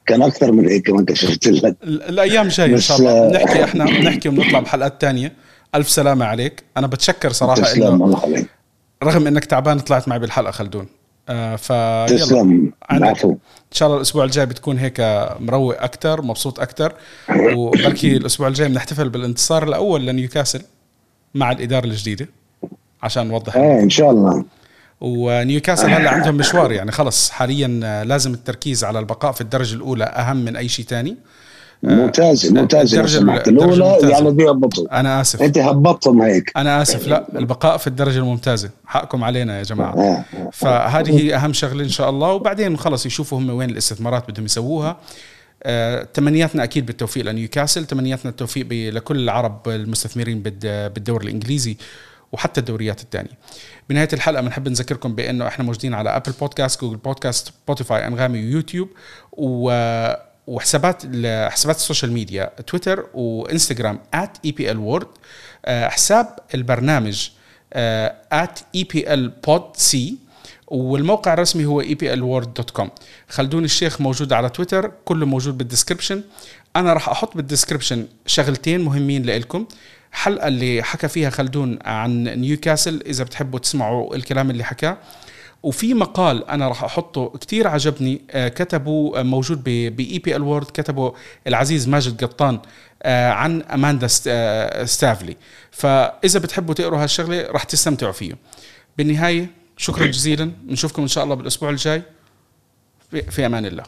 كان 0.06 0.22
أكثر 0.22 0.52
من 0.52 0.70
هيك 0.70 0.88
كمان 0.88 1.06
كشفت 1.06 1.48
لك. 1.48 1.76
الأيام 1.84 2.48
جاية 2.48 2.76
إن 2.76 2.80
شاء 2.80 2.98
الله. 2.98 3.30
بنحكي 3.30 3.64
إحنا 3.64 3.86
بنحكي 3.86 4.30
ونطلع 4.30 4.60
بحلقات 4.60 5.02
تانية. 5.02 5.34
ألف 5.76 5.90
سلامة 5.90 6.26
عليك. 6.26 6.64
أنا 6.78 6.88
بتشكر 6.88 7.32
صراحة 7.32 7.74
إنه 7.76 7.88
الله 7.88 8.22
عليك. 8.24 8.48
رغم 9.04 9.28
إنك 9.28 9.46
تعبان 9.46 9.80
طلعت 9.80 10.08
معي 10.08 10.20
بالحلقة 10.20 10.52
خلدون. 10.52 10.88
آه 11.30 11.56
ف 11.56 11.72
تسلم. 12.10 12.72
العفو. 12.92 13.32
إن 13.32 13.38
شاء 13.72 13.88
الله 13.88 13.98
الأسبوع 13.98 14.24
الجاي 14.24 14.46
بتكون 14.46 14.78
هيك 14.78 15.28
مروق 15.40 15.84
أكثر 15.84 16.22
مبسوط 16.22 16.60
أكثر 16.60 16.94
وبلكي 17.56 18.18
الأسبوع 18.18 18.48
الجاي 18.48 18.68
بنحتفل 18.68 19.10
بالانتصار 19.10 19.64
الأول 19.64 20.06
لنيوكاسل 20.06 20.62
مع 21.36 21.52
الإدارة 21.52 21.86
الجديدة 21.86 22.28
عشان 23.04 23.28
نوضح 23.28 23.56
إيه 23.56 23.80
إن 23.80 23.90
شاء 23.90 24.12
الله. 24.12 24.46
ونيوكاسل 25.02 25.90
هلا 25.90 26.10
عندهم 26.10 26.36
مشوار 26.36 26.72
يعني 26.72 26.92
خلص 26.92 27.30
حاليا 27.30 28.04
لازم 28.04 28.34
التركيز 28.34 28.84
على 28.84 29.00
البقاء 29.00 29.32
في 29.32 29.42
الدرجة 29.42 29.76
الأولى 29.76 30.04
أهم 30.04 30.38
من 30.38 30.56
أي 30.56 30.68
شيء 30.68 30.86
ثاني 30.86 31.16
ممتاز 31.84 32.52
ممتاز 32.52 32.96
الدرجة, 32.96 33.20
الأولى 33.48 34.10
يعني 34.10 34.32
بيهبطوا 34.32 35.00
أنا 35.00 35.22
آسف. 35.22 35.42
أنت 35.42 35.58
هبطتهم 35.58 36.22
هيك. 36.22 36.52
أنا 36.58 36.82
آسف. 36.82 37.08
لا 37.08 37.28
البقاء 37.36 37.78
في 37.78 37.88
الدرجة 37.88 38.18
الممتازة. 38.18 38.70
حقكم 38.86 39.24
علينا 39.24 39.58
يا 39.58 39.64
جماعة. 39.64 39.94
آه. 39.94 40.24
فهذه 40.54 41.20
هي 41.20 41.36
أهم 41.36 41.54
شغلة 41.54 41.84
إن 41.84 41.90
شاء 41.90 42.10
الله. 42.10 42.34
وبعدين 42.34 42.78
خلص 42.78 43.06
يشوفوا 43.06 43.38
هم 43.38 43.50
وين 43.50 43.70
الاستثمارات 43.70 44.32
بدهم 44.32 44.46
يسووها. 44.46 44.98
آه، 45.64 46.08
تمنياتنا 46.14 46.64
أكيد 46.64 46.86
بالتوفيق 46.86 47.26
لنيوكاسل. 47.26 47.86
تمنياتنا 47.86 48.32
التوفيق 48.32 48.68
لكل 48.72 49.20
العرب 49.20 49.70
المستثمرين 49.70 50.42
بالدوري 50.66 51.26
الإنجليزي. 51.26 51.78
وحتى 52.32 52.60
الدوريات 52.60 53.02
الثانية 53.02 53.32
بنهاية 53.90 54.10
الحلقة 54.14 54.42
بنحب 54.42 54.68
نذكركم 54.70 55.16
بأنه 55.16 55.48
إحنا 55.48 55.66
موجودين 55.66 55.94
على 55.94 56.16
Apple 56.16 56.32
Podcasts 56.32 56.82
Google 56.82 56.98
Podcasts 56.98 57.48
Spotify 57.48 58.08
Anghami 58.08 58.40
ويوتيوب 58.40 58.90
و 59.32 59.72
وحسابات 60.48 61.04
حسابات 61.52 61.76
ال 61.76 61.81
social 61.81 62.12
media 62.12 62.52
تويتر 62.68 63.06
وإنستغرام 63.14 64.00
@epl 64.48 65.06
حساب 65.68 66.40
البرنامج 66.56 67.30
@epl_pod_c 68.78 69.98
والموقع 70.68 71.34
الرسمي 71.34 71.66
هو 71.66 71.84
eplworld.com 71.84 72.88
خلدون 73.30 73.66
الشيخ 73.66 74.02
موجود 74.02 74.34
على 74.34 74.50
تويتر 74.50 74.92
كله 75.06 75.26
موجود 75.26 75.58
بال 75.58 75.68
description 75.68 76.24
أنا 76.76 76.94
راح 76.94 77.10
أحط 77.10 77.36
بال 77.36 77.47
description 77.47 78.08
شغلتين 78.26 78.82
مهمين 78.82 79.26
لكم 79.26 79.66
حلقة 80.18 80.48
اللي 80.48 80.84
حكى 80.84 81.08
فيها 81.08 81.30
خلدون 81.30 81.80
عن 81.86 82.24
نيوكاسل 82.24 83.04
إذا 83.06 83.24
بتحبوا 83.24 83.60
تسمعوا 83.60 84.16
الكلام 84.16 84.50
اللي 84.50 84.64
حكاه. 84.64 84.98
وفي 85.64 85.94
مقال 85.94 86.50
أنا 86.50 86.68
راح 86.68 86.84
أحطه 86.84 87.38
كتير 87.38 87.68
عجبني 87.68 88.22
آه، 88.32 88.48
كتبه 88.48 89.14
آه، 89.16 89.24
موجود 89.24 89.64
ب 89.64 89.90
EPL 89.90 90.42
World 90.42 90.66
كتبه 90.66 91.14
العزيز 91.48 91.88
ماجد 91.88 92.24
قطان 92.24 92.60
آه، 93.04 93.30
عن 93.30 93.62
أماندا 93.62 94.08
ستافلي. 94.86 95.38
فإذا 95.72 96.40
بتحبوا 96.40 96.74
تقروا 96.74 97.04
هالشغلة 97.04 97.48
راح 97.52 97.64
تستمتعوا 97.64 98.12
فيه. 98.12 98.34
بالنهاية 98.98 99.50
شكرا 99.78 100.06
جزيلا. 100.06 100.52
نشوفكم 100.68 101.02
إن 101.02 101.08
شاء 101.08 101.24
الله 101.24 101.36
بالأسبوع 101.36 101.70
الجاي. 101.70 102.02
في 103.30 103.46
أمان 103.46 103.66
الله. 103.66 103.84